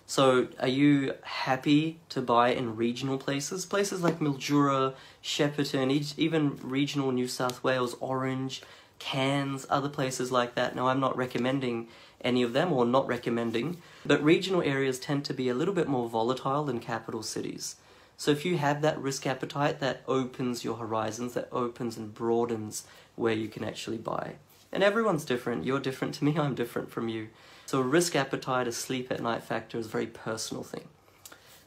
So 0.08 0.48
are 0.60 0.70
you 0.70 1.14
happy 1.24 2.00
to 2.10 2.22
buy 2.22 2.50
in 2.50 2.78
regional 2.78 3.18
places? 3.18 3.66
Places 3.66 4.02
like 4.02 4.20
Mildura, 4.20 4.94
Shepparton, 5.22 6.14
even 6.18 6.58
regional 6.64 7.12
New 7.12 7.28
South 7.28 7.62
Wales, 7.62 7.96
Orange, 8.00 8.62
Cairns, 9.00 9.66
other 9.70 9.90
places 9.90 10.32
like 10.32 10.56
that. 10.56 10.76
Now 10.76 10.88
I'm 10.88 11.00
not 11.00 11.18
recommending 11.18 11.88
any 12.22 12.42
of 12.42 12.54
them 12.54 12.74
or 12.74 12.86
not 12.86 13.08
recommending, 13.08 13.78
but 14.06 14.24
regional 14.24 14.62
areas 14.62 15.00
tend 15.00 15.24
to 15.26 15.34
be 15.34 15.50
a 15.50 15.54
little 15.54 15.74
bit 15.74 15.88
more 15.88 16.10
volatile 16.10 16.64
than 16.64 16.80
capital 16.80 17.24
cities. 17.24 17.76
So 18.18 18.32
if 18.32 18.44
you 18.44 18.58
have 18.58 18.82
that 18.82 19.00
risk 19.00 19.28
appetite, 19.28 19.80
that 19.80 20.02
opens 20.08 20.64
your 20.64 20.78
horizons, 20.78 21.36
that 21.36 21.50
opens 21.52 21.98
and 21.98 22.14
broadens 22.14 22.86
where 23.16 23.34
you 23.34 23.48
can 23.48 23.64
actually 23.64 23.98
buy. 23.98 24.36
And 24.72 24.84
everyone's 24.84 25.26
different. 25.26 25.66
You're 25.66 25.80
different 25.80 26.16
to 26.16 26.26
me, 26.26 26.38
I'm 26.38 26.56
different 26.56 26.90
from 26.90 27.10
you. 27.10 27.30
So 27.68 27.80
risk 27.80 28.16
appetite, 28.16 28.68
a 28.68 28.72
sleep 28.72 29.12
at 29.12 29.22
night 29.22 29.44
factor 29.44 29.78
is 29.78 29.86
a 29.86 29.90
very 29.90 30.08
personal 30.08 30.64
thing. 30.64 30.88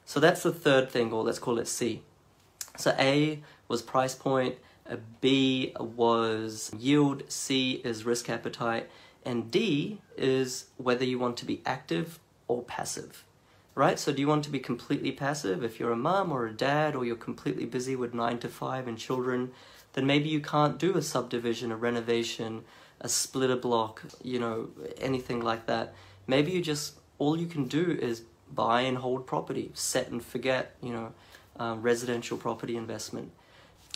So 0.04 0.18
that's 0.18 0.42
the 0.42 0.52
third 0.52 0.90
thing, 0.90 1.12
or 1.12 1.22
let's 1.22 1.38
call 1.38 1.58
it 1.58 1.68
C. 1.68 2.02
So 2.76 2.94
A 2.98 3.40
was 3.68 3.82
price 3.82 4.14
point, 4.14 4.56
B 4.96 5.72
was 5.78 6.72
yield, 6.76 7.24
C 7.28 7.80
is 7.84 8.04
risk 8.04 8.28
appetite, 8.28 8.90
and 9.24 9.50
D 9.50 10.00
is 10.16 10.66
whether 10.76 11.04
you 11.04 11.18
want 11.18 11.36
to 11.38 11.44
be 11.44 11.62
active 11.64 12.18
or 12.48 12.62
passive. 12.62 13.24
Right? 13.74 13.98
So 13.98 14.12
do 14.12 14.20
you 14.20 14.28
want 14.28 14.44
to 14.44 14.50
be 14.50 14.58
completely 14.58 15.12
passive? 15.12 15.62
If 15.62 15.78
you're 15.78 15.92
a 15.92 15.96
mom 15.96 16.32
or 16.32 16.46
a 16.46 16.52
dad 16.52 16.94
or 16.94 17.04
you're 17.04 17.16
completely 17.16 17.64
busy 17.64 17.96
with 17.96 18.12
9 18.12 18.38
to 18.40 18.48
5 18.48 18.88
and 18.88 18.98
children, 18.98 19.52
then 19.92 20.06
maybe 20.06 20.28
you 20.28 20.40
can't 20.40 20.78
do 20.78 20.96
a 20.96 21.02
subdivision, 21.02 21.72
a 21.72 21.76
renovation, 21.76 22.64
a 23.00 23.08
splitter 23.08 23.56
block, 23.56 24.02
you 24.22 24.38
know, 24.38 24.68
anything 24.98 25.40
like 25.40 25.66
that. 25.66 25.94
Maybe 26.26 26.52
you 26.52 26.60
just, 26.60 26.94
all 27.18 27.38
you 27.38 27.46
can 27.46 27.66
do 27.66 27.98
is 28.00 28.22
buy 28.52 28.82
and 28.82 28.98
hold 28.98 29.26
property, 29.26 29.70
set 29.74 30.08
and 30.08 30.22
forget, 30.22 30.76
you 30.82 30.92
know, 30.92 31.12
um, 31.58 31.82
residential 31.82 32.36
property 32.36 32.76
investment. 32.76 33.32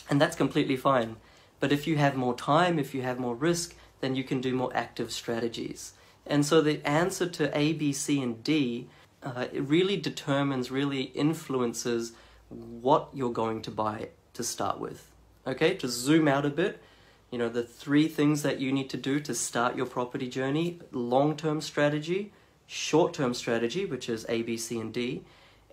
And 0.09 0.21
that's 0.21 0.37
completely 0.37 0.77
fine. 0.77 1.17
But 1.61 1.73
if 1.73 1.87
you 1.87 1.97
have 1.97 2.17
more 2.17 2.35
time, 2.35 2.79
if 2.79 2.95
you 2.95 3.03
have 3.03 3.19
more 3.19 3.35
risk, 3.35 3.75
then 4.01 4.15
you 4.15 4.25
can 4.25 4.41
do 4.41 4.55
more 4.55 4.71
active 4.75 5.13
strategies. 5.13 5.95
And 6.27 6.45
so 6.45 6.61
the 6.61 6.87
answer 6.87 7.27
to 7.27 7.57
A, 7.57 7.73
B, 7.73 7.93
C, 7.93 8.21
and 8.23 8.43
D 8.43 8.89
uh, 9.25 9.47
it 9.53 9.63
really 9.63 9.97
determines, 9.97 10.71
really 10.71 11.03
influences 11.03 12.13
what 12.49 13.09
you're 13.15 13.33
going 13.33 13.63
to 13.63 13.71
buy 13.71 14.09
to 14.35 14.45
start 14.45 14.79
with. 14.79 15.11
Okay, 15.47 15.75
to 15.77 15.89
zoom 15.89 16.29
out 16.29 16.47
a 16.47 16.51
bit, 16.51 16.83
you 17.31 17.39
know, 17.39 17.49
the 17.49 17.63
three 17.63 18.09
things 18.09 18.43
that 18.43 18.61
you 18.61 18.73
need 18.73 18.91
to 18.91 18.97
do 18.97 19.21
to 19.21 19.35
start 19.35 19.77
your 19.77 19.87
property 19.87 20.29
journey 20.29 20.79
long 20.93 21.37
term 21.37 21.61
strategy, 21.61 22.33
short 22.67 23.13
term 23.13 23.35
strategy, 23.35 23.85
which 23.85 24.09
is 24.09 24.25
A, 24.29 24.43
B, 24.43 24.57
C, 24.57 24.79
and 24.79 24.93
D. 24.93 25.23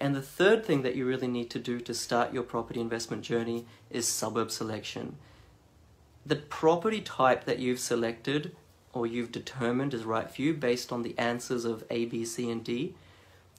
And 0.02 0.16
the 0.16 0.22
third 0.22 0.66
thing 0.66 0.82
that 0.82 0.96
you 0.96 1.06
really 1.06 1.28
need 1.28 1.50
to 1.52 1.60
do 1.60 1.80
to 1.80 1.94
start 1.94 2.34
your 2.34 2.44
property 2.44 2.82
investment 2.82 3.24
journey 3.24 3.66
is 3.90 4.08
suburb 4.08 4.52
selection 4.52 5.16
the 6.26 6.36
property 6.36 7.02
type 7.02 7.46
that 7.46 7.60
you've 7.60 7.80
selected 7.80 8.56
or 8.94 9.08
you've 9.08 9.32
determined 9.32 9.94
is 9.94 10.04
right 10.04 10.30
for 10.30 10.42
you 10.42 10.54
based 10.54 10.92
on 10.92 11.02
the 11.02 11.18
answers 11.18 11.66
of 11.66 11.84
A, 11.90 12.06
B, 12.06 12.26
C, 12.26 12.50
and 12.50 12.64
D 12.64 12.94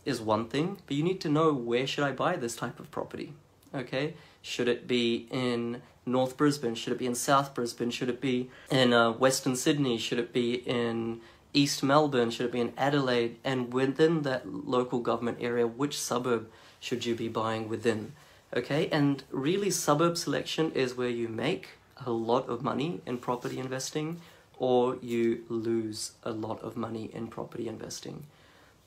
is 0.04 0.20
one 0.20 0.46
thing, 0.48 0.78
but 0.86 0.96
you 0.96 1.02
need 1.02 1.20
to 1.20 1.28
know 1.28 1.52
where 1.52 1.86
should 1.86 2.04
I 2.04 2.12
buy 2.12 2.36
this 2.36 2.56
type 2.56 2.78
of 2.78 2.90
property, 2.90 3.32
okay? 3.74 4.14
Should 4.42 4.68
it 4.68 4.86
be 4.86 5.26
in 5.30 5.80
North 6.04 6.36
Brisbane? 6.36 6.74
Should 6.74 6.92
it 6.92 6.98
be 6.98 7.06
in 7.06 7.14
South 7.14 7.54
Brisbane? 7.54 7.90
Should 7.90 8.08
it 8.08 8.20
be 8.20 8.50
in 8.70 8.92
uh, 8.92 9.12
Western 9.12 9.56
Sydney? 9.56 9.96
Should 9.98 10.18
it 10.18 10.32
be 10.32 10.54
in 10.54 11.20
East 11.52 11.82
Melbourne? 11.82 12.30
Should 12.30 12.46
it 12.46 12.52
be 12.52 12.60
in 12.60 12.72
Adelaide? 12.76 13.36
And 13.44 13.72
within 13.72 14.22
that 14.22 14.46
local 14.48 15.00
government 15.00 15.38
area, 15.40 15.66
which 15.66 15.98
suburb 15.98 16.48
should 16.80 17.04
you 17.04 17.14
be 17.14 17.28
buying 17.28 17.68
within? 17.68 18.12
Okay, 18.54 18.88
and 18.90 19.22
really 19.30 19.70
suburb 19.70 20.16
selection 20.18 20.72
is 20.72 20.94
where 20.94 21.08
you 21.08 21.28
make 21.28 21.70
a 22.04 22.10
lot 22.10 22.48
of 22.48 22.62
money 22.62 23.00
in 23.06 23.18
property 23.18 23.58
investing 23.58 24.20
or 24.58 24.96
you 25.00 25.44
lose 25.48 26.12
a 26.22 26.30
lot 26.30 26.60
of 26.62 26.76
money 26.76 27.10
in 27.12 27.26
property 27.26 27.66
investing. 27.66 28.24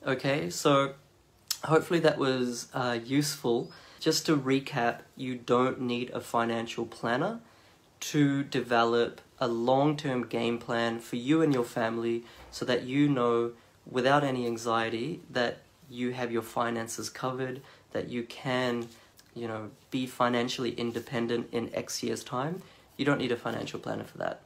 Okay, 0.06 0.50
so 0.50 0.94
hopefully 1.64 2.00
that 2.00 2.18
was 2.18 2.68
uh, 2.74 2.98
useful. 3.04 3.72
Just 4.00 4.26
to 4.28 4.38
recap, 4.38 5.00
you 5.16 5.36
don't 5.36 5.82
need 5.82 6.12
a 6.12 6.22
financial 6.22 6.86
planner 6.86 7.40
to 8.02 8.44
develop 8.44 9.20
a 9.40 9.48
long-term 9.48 10.28
game 10.28 10.60
plan 10.60 11.00
for 11.00 11.16
you 11.16 11.42
and 11.42 11.54
your 11.54 11.64
family 11.64 12.24
so 12.56 12.66
that 12.66 12.84
you 12.84 13.10
know 13.10 13.52
without 13.98 14.24
any 14.24 14.46
anxiety 14.46 15.22
that 15.30 15.54
you 15.90 16.12
have 16.12 16.32
your 16.32 16.42
finances 16.42 17.10
covered, 17.10 17.62
that 17.92 18.08
you 18.08 18.24
can, 18.24 18.88
you 19.34 19.48
know, 19.48 19.70
be 19.92 20.08
financially 20.08 20.72
independent 20.72 21.48
in 21.52 21.64
X 21.74 22.02
years 22.02 22.24
time 22.24 22.62
you 22.98 23.06
don't 23.06 23.18
need 23.18 23.32
a 23.32 23.38
financial 23.38 23.80
planner 23.80 24.04
for 24.04 24.18
that. 24.18 24.42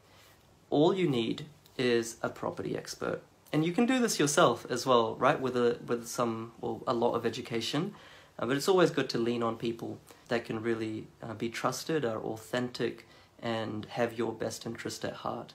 All 0.69 0.93
you 0.93 1.07
need 1.07 1.45
is 1.77 2.17
a 2.21 2.29
property 2.29 2.77
expert. 2.77 3.21
And 3.51 3.65
you 3.65 3.71
can 3.71 3.85
do 3.85 3.99
this 3.99 4.19
yourself 4.19 4.65
as 4.69 4.85
well, 4.85 5.15
right? 5.15 5.39
With 5.39 5.57
a 5.57 5.79
with 5.85 6.07
some 6.07 6.51
well 6.61 6.83
a 6.85 6.93
lot 6.93 7.13
of 7.13 7.25
education, 7.25 7.95
uh, 8.37 8.45
but 8.45 8.55
it's 8.55 8.67
always 8.67 8.91
good 8.91 9.09
to 9.09 9.17
lean 9.17 9.41
on 9.41 9.55
people 9.57 9.97
that 10.27 10.45
can 10.45 10.61
really 10.61 11.07
uh, 11.23 11.33
be 11.33 11.49
trusted, 11.49 12.05
are 12.05 12.19
authentic, 12.19 13.07
and 13.41 13.85
have 13.85 14.17
your 14.17 14.31
best 14.31 14.67
interest 14.67 15.03
at 15.03 15.13
heart. 15.13 15.53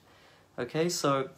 Okay, 0.59 0.89
so 0.89 1.29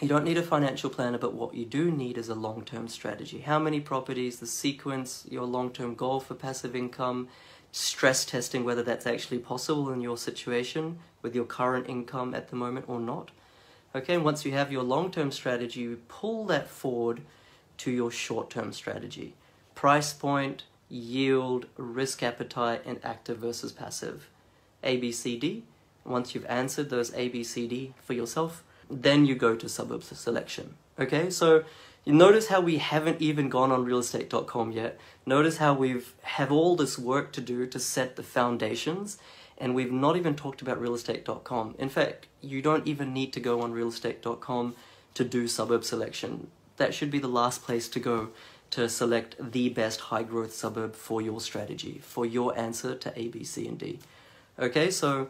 you 0.00 0.08
don't 0.08 0.24
need 0.24 0.38
a 0.38 0.42
financial 0.42 0.90
planner, 0.90 1.18
but 1.18 1.34
what 1.34 1.54
you 1.54 1.64
do 1.64 1.90
need 1.90 2.16
is 2.16 2.28
a 2.28 2.34
long-term 2.34 2.88
strategy. 2.88 3.40
How 3.40 3.58
many 3.58 3.80
properties, 3.80 4.38
the 4.38 4.46
sequence, 4.46 5.26
your 5.28 5.44
long-term 5.44 5.94
goal 5.94 6.20
for 6.20 6.34
passive 6.34 6.74
income, 6.74 7.28
stress 7.72 8.24
testing 8.24 8.64
whether 8.64 8.82
that's 8.82 9.06
actually 9.06 9.38
possible 9.38 9.92
in 9.92 10.00
your 10.00 10.16
situation 10.16 10.98
with 11.22 11.34
your 11.34 11.44
current 11.44 11.88
income 11.88 12.34
at 12.34 12.48
the 12.48 12.56
moment 12.56 12.86
or 12.88 13.00
not. 13.00 13.30
Okay, 13.94 14.14
and 14.14 14.24
once 14.24 14.44
you 14.44 14.52
have 14.52 14.72
your 14.72 14.82
long 14.82 15.10
term 15.10 15.30
strategy, 15.30 15.80
you 15.80 16.00
pull 16.08 16.44
that 16.46 16.68
forward 16.68 17.22
to 17.78 17.90
your 17.90 18.10
short 18.10 18.50
term 18.50 18.72
strategy. 18.72 19.34
price 19.74 20.12
point, 20.12 20.64
yield, 20.88 21.66
risk 21.76 22.22
appetite, 22.22 22.82
and 22.84 23.00
active 23.02 23.38
versus 23.38 23.72
passive. 23.72 24.28
ABCD. 24.84 25.62
Once 26.04 26.34
you've 26.34 26.46
answered 26.46 26.90
those 26.90 27.10
ABCD 27.12 27.92
for 28.02 28.14
yourself, 28.14 28.62
then 28.90 29.24
you 29.24 29.34
go 29.34 29.54
to 29.54 29.68
suburb 29.68 30.02
selection. 30.02 30.74
Okay, 30.98 31.30
so 31.30 31.64
you 32.04 32.12
notice 32.12 32.48
how 32.48 32.60
we 32.60 32.78
haven't 32.78 33.20
even 33.20 33.48
gone 33.48 33.70
on 33.70 33.84
realestate.com 33.84 34.72
yet. 34.72 34.98
Notice 35.26 35.58
how 35.58 35.74
we've 35.74 36.14
have 36.22 36.50
all 36.50 36.76
this 36.76 36.98
work 36.98 37.32
to 37.32 37.40
do 37.40 37.66
to 37.66 37.78
set 37.78 38.16
the 38.16 38.22
foundations 38.22 39.18
and 39.60 39.74
we've 39.74 39.92
not 39.92 40.16
even 40.16 40.34
talked 40.34 40.62
about 40.62 40.80
realestate.com. 40.80 41.74
In 41.78 41.90
fact, 41.90 42.26
you 42.40 42.62
don't 42.62 42.86
even 42.86 43.12
need 43.12 43.32
to 43.34 43.40
go 43.40 43.60
on 43.60 43.74
realestate.com 43.74 44.74
to 45.12 45.24
do 45.24 45.46
suburb 45.46 45.84
selection. 45.84 46.50
That 46.78 46.94
should 46.94 47.10
be 47.10 47.18
the 47.18 47.28
last 47.28 47.62
place 47.62 47.88
to 47.90 48.00
go 48.00 48.30
to 48.70 48.88
select 48.88 49.36
the 49.38 49.68
best 49.68 50.00
high 50.00 50.22
growth 50.22 50.54
suburb 50.54 50.94
for 50.94 51.20
your 51.20 51.40
strategy, 51.40 52.00
for 52.02 52.24
your 52.24 52.56
answer 52.58 52.94
to 52.94 53.12
A, 53.18 53.28
B, 53.28 53.44
C, 53.44 53.68
and 53.68 53.78
D. 53.78 53.98
Okay, 54.58 54.90
so 54.90 55.28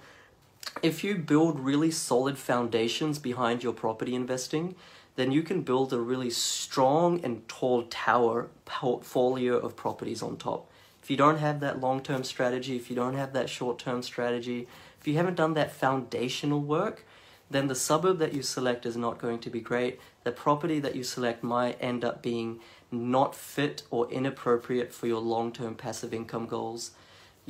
if 0.83 1.05
you 1.05 1.17
build 1.17 1.61
really 1.61 1.91
solid 1.91 2.39
foundations 2.39 3.19
behind 3.19 3.63
your 3.63 3.73
property 3.73 4.15
investing, 4.15 4.75
then 5.17 5.33
you 5.33 5.43
can 5.43 5.63
build 5.63 5.93
a 5.93 6.01
really 6.01 6.31
strong 6.31 7.23
and 7.25 7.47
tall 7.49 7.83
tower 7.85 8.49
portfolio 8.65 9.59
of 9.59 9.77
properties 9.77 10.23
on 10.23 10.37
top. 10.37 10.71
If 11.03 11.11
you 11.11 11.17
don't 11.17 11.39
have 11.39 11.61
that 11.61 11.81
long 11.81 12.03
term 12.03 12.25
strategy, 12.25 12.77
if 12.77 12.89
you 12.89 12.97
don't 12.97 13.17
have 13.17 13.33
that 13.33 13.51
short 13.51 13.79
term 13.79 14.03
strategy, 14.03 14.69
if 15.01 15.09
you 15.09 15.15
haven't 15.17 15.35
done 15.35 15.55
that 15.55 15.73
foundational 15.73 16.61
work, 16.61 17.05
then 17.51 17.67
the 17.67 17.75
suburb 17.75 18.19
that 18.19 18.33
you 18.33 18.43
select 18.43 18.87
is 18.87 18.97
not 18.97 19.19
going 19.19 19.41
to 19.41 19.51
be 19.51 19.61
great. 19.61 19.99
The 20.25 20.31
property 20.31 20.79
that 20.81 20.95
you 20.95 21.03
select 21.03 21.43
might 21.43 21.77
end 21.81 22.05
up 22.05 22.23
being 22.23 22.61
not 22.93 23.35
fit 23.35 23.83
or 23.91 24.11
inappropriate 24.11 24.93
for 24.93 25.07
your 25.07 25.21
long 25.21 25.53
term 25.53 25.75
passive 25.75 26.15
income 26.15 26.47
goals. 26.47 26.93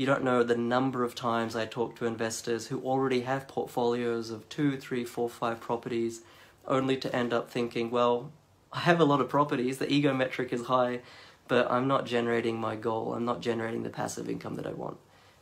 You 0.01 0.07
don't 0.07 0.25
know 0.25 0.43
the 0.43 0.57
number 0.57 1.05
of 1.05 1.15
times 1.15 1.55
I 1.55 1.67
talk 1.67 1.95
to 1.97 2.07
investors 2.07 2.69
who 2.69 2.81
already 2.81 3.21
have 3.21 3.47
portfolios 3.47 4.31
of 4.31 4.49
two, 4.49 4.79
three, 4.79 5.05
four, 5.05 5.29
five 5.29 5.61
properties, 5.61 6.23
only 6.67 6.97
to 6.97 7.15
end 7.15 7.35
up 7.35 7.51
thinking, 7.51 7.91
well, 7.91 8.33
I 8.73 8.79
have 8.79 8.99
a 8.99 9.05
lot 9.05 9.21
of 9.21 9.29
properties, 9.29 9.77
the 9.77 9.93
ego 9.93 10.15
metric 10.15 10.55
is 10.55 10.69
high, 10.69 11.01
but 11.49 11.71
I'm 11.71 11.87
not 11.87 12.07
generating 12.07 12.59
my 12.59 12.77
goal. 12.77 13.13
I'm 13.13 13.27
not 13.27 13.43
generating 13.43 13.83
the 13.83 13.91
passive 13.91 14.31
income 14.31 14.55
that 14.55 14.67
I 14.67 14.73
want. 14.73 14.97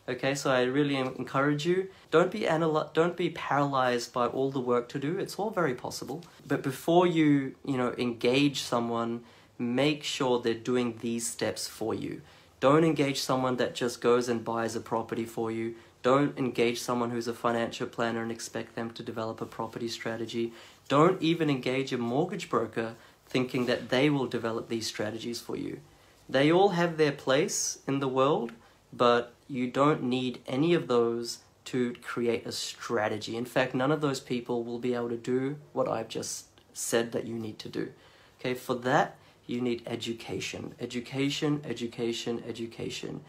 Okay, 0.09 0.35
so 0.35 0.51
I 0.51 0.63
really 0.63 0.97
encourage 0.97 1.65
you, 1.65 1.87
don't 2.11 2.33
be 2.33 2.47
anal- 2.47 2.91
don't 2.93 3.17
be 3.17 3.31
paralyzed 3.31 4.13
by 4.13 4.27
all 4.27 4.51
the 4.51 4.59
work 4.59 4.89
to 4.89 4.99
do. 4.99 5.21
It's 5.21 5.37
all 5.37 5.51
very 5.51 5.77
possible. 5.77 6.25
But 6.45 6.65
before 6.65 7.07
you, 7.07 7.55
you 7.65 7.77
know, 7.77 7.95
engage 7.97 8.63
someone, 8.63 9.23
make 9.57 10.03
sure 10.03 10.41
they're 10.41 10.55
doing 10.55 10.99
these 11.01 11.31
steps 11.31 11.69
for 11.69 11.95
you. 11.95 12.23
Don't 12.61 12.85
engage 12.85 13.21
someone 13.21 13.57
that 13.57 13.75
just 13.75 14.01
goes 14.01 14.29
and 14.29 14.45
buys 14.45 14.75
a 14.75 14.81
property 14.81 15.25
for 15.25 15.51
you. 15.51 15.77
Don't 16.03 16.39
engage 16.39 16.81
someone 16.81 17.11
who's 17.11 17.29
a 17.29 17.35
financial 17.35 17.87
planner 17.87 18.23
and 18.23 18.33
expect 18.33 18.75
them 18.75 18.91
to 18.93 19.03
develop 19.03 19.41
a 19.41 19.47
property 19.47 19.89
strategy. 19.89 20.53
Don't 20.89 21.21
even 21.23 21.51
engage 21.51 21.93
a 21.93 21.99
mortgage 21.99 22.49
broker 22.49 22.95
thinking 23.27 23.67
that 23.67 23.91
they 23.91 24.09
will 24.11 24.27
develop 24.27 24.69
these 24.69 24.87
strategies 24.87 25.41
for 25.41 25.57
you. 25.57 25.81
They 26.29 26.51
all 26.51 26.71
have 26.71 26.97
their 26.97 27.13
place 27.13 27.79
in 27.87 28.01
the 28.01 28.09
world, 28.09 28.53
but 28.93 29.35
you 29.47 29.71
don't 29.71 30.03
need 30.03 30.41
any 30.47 30.75
of 30.75 30.89
those 30.89 31.39
to 31.67 31.95
create 32.03 32.47
a 32.47 32.53
strategy. 32.53 33.37
In 33.37 33.45
fact, 33.45 33.75
none 33.75 33.93
of 33.93 34.01
those 34.01 34.21
people 34.21 34.65
will 34.65 34.79
be 34.79 34.95
able 34.95 35.11
to 35.11 35.17
do 35.17 35.57
what 35.75 35.89
I've 35.89 36.09
just 36.09 36.47
said 36.73 37.13
that 37.13 37.27
you 37.27 37.35
need 37.35 37.59
to 37.59 37.69
do. 37.69 37.93
Okay, 38.41 38.55
for 38.55 38.75
that, 38.77 39.18
you 39.49 39.61
need 39.61 39.83
education. 39.87 40.75
Education, 40.79 41.63
education, 41.65 42.45
education. 42.47 43.23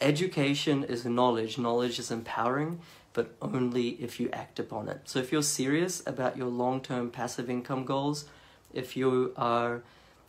Education 0.00 0.82
is 0.84 1.06
knowledge. 1.06 1.56
Knowledge 1.56 1.98
is 2.00 2.10
empowering, 2.10 2.80
but 3.12 3.34
only 3.40 3.90
if 3.90 4.18
you 4.18 4.28
act 4.32 4.58
upon 4.58 4.88
it. 4.88 5.02
So 5.04 5.20
if 5.20 5.30
you're 5.30 5.42
serious 5.42 6.02
about 6.04 6.36
your 6.36 6.48
long-term 6.48 7.10
passive 7.10 7.48
income 7.48 7.84
goals, 7.84 8.24
if 8.74 8.96
you 8.96 9.32
are 9.36 9.82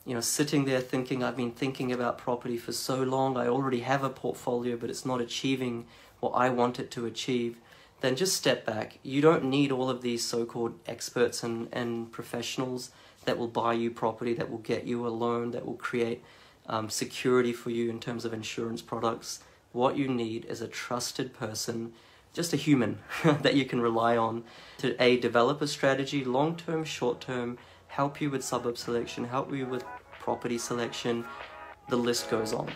you 0.05 0.13
know, 0.13 0.21
sitting 0.21 0.65
there 0.65 0.81
thinking, 0.81 1.23
I've 1.23 1.37
been 1.37 1.51
thinking 1.51 1.91
about 1.91 2.17
property 2.19 2.57
for 2.57 2.71
so 2.71 3.01
long, 3.01 3.35
I 3.35 3.47
already 3.47 3.79
have 3.79 4.03
a 4.03 4.09
portfolio, 4.09 4.77
but 4.77 4.89
it's 4.89 5.05
not 5.05 5.19
achieving 5.19 5.87
what 6.19 6.31
I 6.31 6.49
want 6.49 6.79
it 6.79 6.91
to 6.91 7.05
achieve, 7.05 7.57
then 8.01 8.15
just 8.15 8.35
step 8.35 8.65
back. 8.65 8.99
You 9.01 9.21
don't 9.21 9.45
need 9.45 9.71
all 9.71 9.89
of 9.89 10.01
these 10.01 10.23
so 10.23 10.45
called 10.45 10.77
experts 10.85 11.41
and, 11.41 11.69
and 11.71 12.11
professionals 12.11 12.91
that 13.25 13.37
will 13.37 13.47
buy 13.47 13.73
you 13.73 13.91
property, 13.91 14.33
that 14.33 14.49
will 14.49 14.59
get 14.59 14.85
you 14.85 15.05
a 15.07 15.09
loan, 15.09 15.51
that 15.51 15.65
will 15.65 15.75
create 15.75 16.23
um, 16.67 16.89
security 16.89 17.53
for 17.53 17.69
you 17.69 17.89
in 17.89 17.99
terms 17.99 18.25
of 18.25 18.33
insurance 18.33 18.81
products. 18.81 19.39
What 19.71 19.97
you 19.97 20.07
need 20.07 20.45
is 20.45 20.61
a 20.61 20.67
trusted 20.67 21.33
person, 21.33 21.93
just 22.33 22.53
a 22.53 22.57
human 22.57 22.99
that 23.23 23.55
you 23.55 23.65
can 23.65 23.81
rely 23.81 24.17
on 24.17 24.43
to 24.77 25.01
A, 25.01 25.17
develop 25.17 25.61
a 25.61 25.67
strategy, 25.67 26.23
long 26.23 26.55
term, 26.55 26.83
short 26.83 27.21
term 27.21 27.57
help 27.93 28.19
you 28.19 28.27
with 28.31 28.43
suburb 28.43 28.75
selection, 28.75 29.23
help 29.23 29.53
you 29.53 29.67
with 29.67 29.85
property 30.19 30.57
selection, 30.57 31.23
the 31.89 31.95
list 31.95 32.27
goes 32.27 32.51
on. 32.51 32.67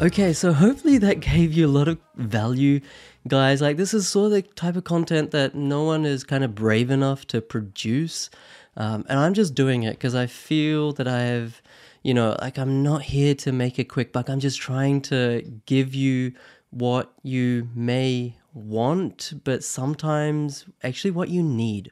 Okay, 0.00 0.32
so 0.32 0.52
hopefully 0.52 0.98
that 0.98 1.20
gave 1.20 1.52
you 1.52 1.66
a 1.66 1.68
lot 1.68 1.88
of 1.88 1.98
value, 2.14 2.80
guys. 3.26 3.60
Like, 3.60 3.76
this 3.76 3.92
is 3.92 4.06
sort 4.06 4.26
of 4.26 4.32
the 4.32 4.42
type 4.42 4.76
of 4.76 4.84
content 4.84 5.32
that 5.32 5.56
no 5.56 5.82
one 5.82 6.06
is 6.06 6.22
kind 6.22 6.44
of 6.44 6.54
brave 6.54 6.90
enough 6.90 7.26
to 7.28 7.40
produce. 7.40 8.30
Um, 8.76 9.04
and 9.08 9.18
I'm 9.18 9.34
just 9.34 9.54
doing 9.56 9.82
it 9.82 9.92
because 9.92 10.14
I 10.14 10.26
feel 10.26 10.92
that 10.92 11.08
I 11.08 11.22
have 11.22 11.60
you 12.02 12.14
know, 12.14 12.36
like 12.40 12.58
I'm 12.58 12.82
not 12.82 13.02
here 13.02 13.34
to 13.34 13.52
make 13.52 13.78
a 13.78 13.84
quick 13.84 14.12
buck. 14.12 14.28
I'm 14.28 14.40
just 14.40 14.60
trying 14.60 15.00
to 15.02 15.42
give 15.66 15.94
you 15.94 16.32
what 16.70 17.12
you 17.22 17.68
may 17.74 18.36
want, 18.54 19.32
but 19.44 19.64
sometimes 19.64 20.64
actually 20.82 21.10
what 21.10 21.28
you 21.28 21.42
need. 21.42 21.90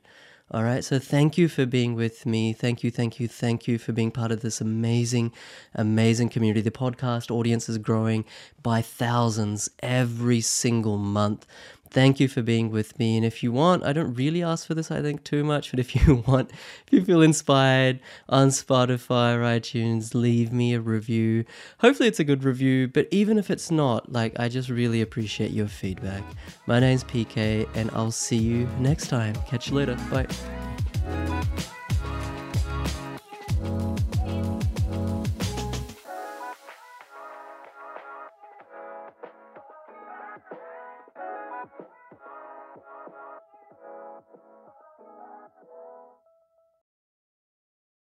All 0.53 0.63
right. 0.63 0.85
So 0.85 1.01
thank 1.01 1.37
you 1.37 1.49
for 1.49 1.67
being 1.67 1.97
with 1.97 2.25
me. 2.25 2.53
Thank 2.53 2.85
you, 2.85 2.91
thank 2.91 3.19
you, 3.19 3.27
thank 3.27 3.67
you 3.67 3.79
for 3.79 3.93
being 3.93 4.13
part 4.13 4.31
of 4.31 4.43
this 4.43 4.61
amazing, 4.61 5.33
amazing 5.75 6.29
community. 6.29 6.61
The 6.61 6.71
podcast 6.71 7.33
audience 7.33 7.69
is 7.69 7.79
growing 7.79 8.25
by 8.63 8.81
thousands 8.81 9.69
every 9.83 10.41
single 10.41 10.99
month 10.99 11.47
thank 11.91 12.21
you 12.21 12.29
for 12.29 12.43
being 12.43 12.71
with 12.71 12.99
me. 12.99 13.17
And 13.17 13.25
if 13.25 13.43
you 13.43 13.53
want, 13.53 13.85
I 13.85 13.93
don't 13.93 14.15
really 14.15 14.43
ask 14.43 14.67
for 14.67 14.75
this, 14.75 14.91
I 14.91 15.03
think, 15.03 15.25
too 15.25 15.45
much, 15.45 15.71
but 15.71 15.81
if 15.81 15.95
you 15.95 16.17
want, 16.27 16.51
if 16.87 16.93
you 16.93 17.05
feel 17.05 17.23
inspired 17.23 18.01
on 18.29 18.49
Spotify 18.49 19.37
or 19.37 19.41
iTunes, 19.41 20.15
leave 20.15 20.53
me 20.53 20.75
a 20.75 20.81
review. 20.81 21.45
Hopefully, 21.79 22.09
it's 22.09 22.21
a 22.21 22.25
good 22.25 22.45
review, 22.45 22.89
but 22.89 23.09
even 23.11 23.39
if 23.39 23.51
it's 23.51 23.71
not, 23.71 24.13
like, 24.13 24.39
I 24.39 24.49
just 24.49 24.69
really 24.69 25.03
appreciate 25.03 25.51
your 25.51 25.69
feedback. 25.69 26.23
My 26.67 26.81
name's 26.81 27.05
PK, 27.05 27.69
and 27.75 27.91
I'll 27.93 28.11
see 28.11 28.39
you 28.39 28.69
next 28.79 29.09
time. 29.09 29.35
Catch 29.47 29.71
you 29.71 29.77
later. 29.77 29.97
Bye. 30.11 31.36